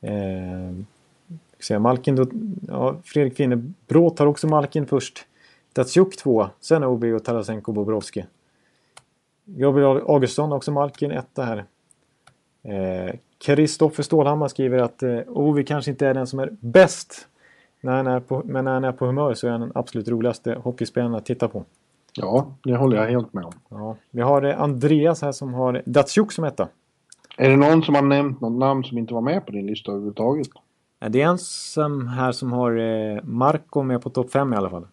[0.00, 2.26] Eh, Malkin då,
[2.68, 5.26] ja, Fredrik Finnebrå tar också Malkin först.
[5.72, 8.24] Datsjuk två, sen Obi och Tarasenko Bobrovski.
[9.44, 11.64] Gabriel Augustsson, också Malkin, etta här.
[12.62, 17.28] Eh, Kristoffer Stålhammar skriver att eh, Ovi kanske inte är den som är bäst.
[17.80, 20.08] När han är på, men när han är på humör så är han den absolut
[20.08, 21.64] roligaste hockeyspelaren att titta på.
[22.14, 23.52] Ja, det håller jag helt med om.
[23.68, 23.96] Ja.
[24.10, 26.68] Vi har eh, Andreas här som har Datsjuk som etta.
[27.36, 29.90] Är det någon som har nämnt något namn som inte var med på din lista
[29.90, 30.46] överhuvudtaget?
[31.00, 34.56] Eh, Det är en som här som har eh, Marco med på topp 5 i
[34.56, 34.86] alla fall.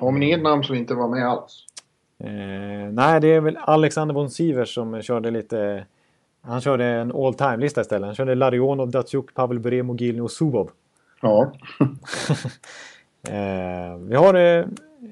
[0.00, 1.64] Ja, men inget namn som inte var med alls.
[2.24, 5.86] Eh, nej, det är väl Alexander von Sivers som körde lite...
[6.40, 8.06] Han körde en all time-lista istället.
[8.06, 10.70] Han körde Larionov, Datsjuk, Pavel Buremo, Gilny och Subov.
[11.22, 11.52] Ja.
[13.28, 14.34] Eh, vi har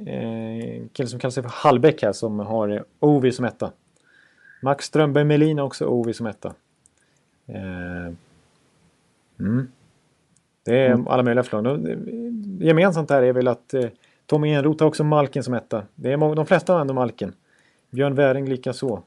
[0.07, 3.72] eh, kille som kallar sig för Hallbäck här som har eh, Ovi som etta.
[4.62, 6.55] Max Strömberg Melin också Ovi som etta.
[7.47, 8.12] Eh,
[9.41, 9.68] mm.
[10.62, 11.89] Det är alla möjliga förslag.
[12.61, 13.89] Gemensamt här är väl att eh,
[14.26, 15.82] Tommy Enroth har också Malkin som etta.
[15.95, 17.32] Det är de flesta har ändå Malkin.
[17.91, 19.03] Björn Wäring lika så.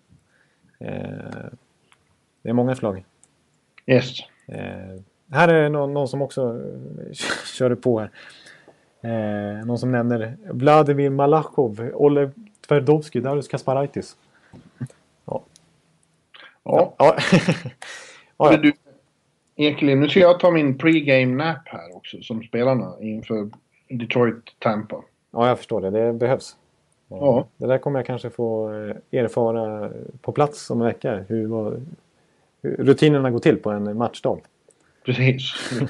[0.80, 0.90] Eh,
[2.42, 3.06] det är många förslag.
[3.86, 4.20] Yes.
[4.48, 5.02] Eh,
[5.32, 7.14] här är någon, någon som också eh,
[7.58, 8.12] körde på här.
[9.02, 12.30] Eh, någon som nämner Vladimir Malachov, Oleg
[12.68, 14.16] Tverdovsky, Darius Kasparaitis.
[15.26, 15.42] Ja.
[16.64, 16.96] Ja.
[16.98, 17.16] Ja.
[18.38, 18.58] ja.
[18.62, 18.74] Du,
[19.56, 23.50] Ekelind, nu ska jag ta min pre-game nap här också som spelarna inför
[23.90, 25.04] Detroit-Tampa.
[25.32, 25.90] ja, jag förstår det.
[25.90, 26.56] Det behövs.
[27.12, 27.48] Eh, Ja.
[27.58, 29.92] Det där kommer jag kanske få eh, erfara
[30.22, 31.24] på plats om en vecka.
[31.28, 31.48] Hur,
[32.62, 34.40] hur rutinerna går till på en matchdag.
[35.06, 35.54] Precis.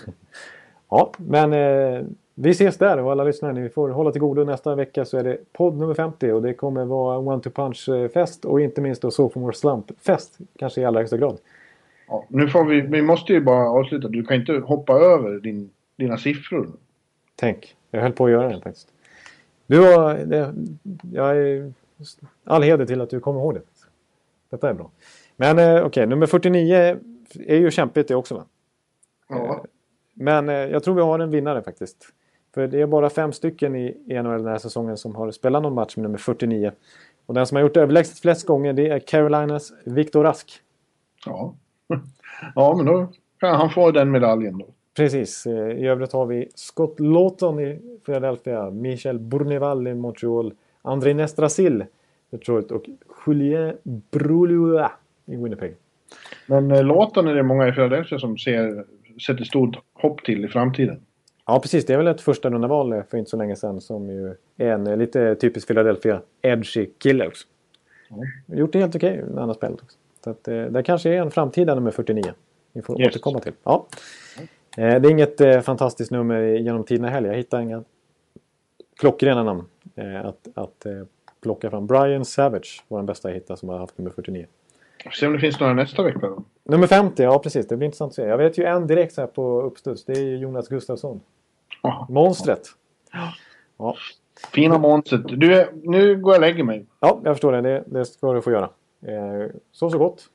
[0.91, 2.03] Ja, men eh,
[2.41, 3.53] vi ses där och alla lyssnare.
[3.53, 4.43] Ni får hålla till godo.
[4.43, 8.45] Nästa vecka så är det podd nummer 50 och det kommer vara One to Punch-fest
[8.45, 10.37] och inte minst då Sophomore Slump-fest.
[10.59, 11.37] Kanske i allra högsta grad.
[12.07, 14.07] Ja, nu får vi, vi måste ju bara avsluta.
[14.07, 16.67] Du kan inte hoppa över din, dina siffror.
[17.35, 18.87] Tänk, jag höll på att göra det faktiskt.
[19.67, 20.13] Du har...
[20.15, 20.53] Det,
[21.13, 21.73] jag är
[22.43, 23.61] all heder till att du kommer ihåg det.
[24.49, 24.91] Detta är bra.
[25.35, 26.97] Men eh, okej, nummer 49
[27.47, 28.45] är ju kämpigt det också va?
[29.29, 29.65] Ja.
[30.13, 32.13] Men eh, jag tror vi har en vinnare faktiskt.
[32.53, 35.73] För det är bara fem stycken i NHL den här säsongen som har spelat någon
[35.73, 36.71] match med nummer 49.
[37.25, 40.51] Och den som har gjort det överlägset flest gånger det är Carolinas Viktor Rask.
[41.25, 41.55] Ja.
[42.55, 43.07] ja, men då
[43.39, 44.65] kan han få den medaljen då.
[44.95, 45.45] Precis.
[45.45, 51.85] eh, I övrigt har vi Scott Lawton i Philadelphia, Michel Bourneval i Montreal, André Nestrasil
[52.29, 52.89] Detroit och
[53.27, 54.91] Julien Brulua
[55.25, 55.75] i Winnipeg.
[56.47, 58.85] Men eh, låten är det många i Philadelphia som ser,
[59.27, 61.01] sätter stort hopp till i framtiden.
[61.49, 61.85] Ja, precis.
[61.85, 64.71] Det är väl ett första runda val för inte så länge sedan som ju är
[64.71, 67.47] en lite typisk Philadelphia edgy kille också.
[68.45, 69.97] Gjort det helt okej när han har spelat också.
[70.23, 72.33] Så att, eh, det kanske är en framtida nummer 49.
[72.73, 73.07] Vi får Yes.
[73.09, 73.53] återkomma till.
[73.63, 73.87] Ja.
[74.77, 77.29] Eh, det är inget eh, fantastiskt nummer genom tiderna heller.
[77.29, 77.83] Jag hittar inga
[78.99, 79.63] klockrena namn
[79.95, 80.91] eh, att, att eh,
[81.41, 81.87] plocka fram.
[81.87, 84.45] Brian Savage var den bästa jag hittade som har haft nummer 49.
[85.19, 86.43] Se om det finns några nästa vecka då.
[86.63, 87.67] Nummer 50, ja precis.
[87.67, 88.21] Det blir intressant att se.
[88.23, 90.05] Jag vet ju en direkt så här på uppstuds.
[90.05, 91.19] Det är Jonas Gustafsson.
[91.81, 92.05] Ja.
[92.09, 92.61] Monstret.
[93.77, 93.95] Ja.
[94.53, 95.21] Fina Månset.
[95.27, 96.85] Du, nu går jag och lägger mig.
[96.99, 97.61] Ja, jag förstår det.
[97.61, 98.69] Det, det ska du få göra.
[99.07, 100.25] Eh, så så gott.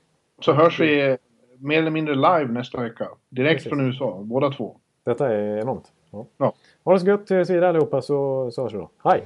[0.41, 1.17] Så hörs vi
[1.59, 3.09] mer eller mindre live nästa vecka.
[3.29, 3.69] Direkt Precis.
[3.69, 4.77] från USA, båda två.
[5.05, 5.93] Detta är enormt.
[6.11, 6.27] Ja.
[6.37, 6.55] Ja.
[6.85, 8.91] Ha det så gött tills vidare allihopa så, så hörs vi då.
[9.05, 9.23] Hej!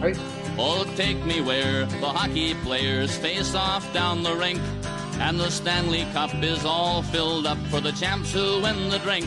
[0.00, 0.14] Hej!
[0.58, 4.60] Oh, take me where the hockey players face off down the rink.
[5.22, 9.26] And the Stanley Cup is all filled up for the champs who win the drink.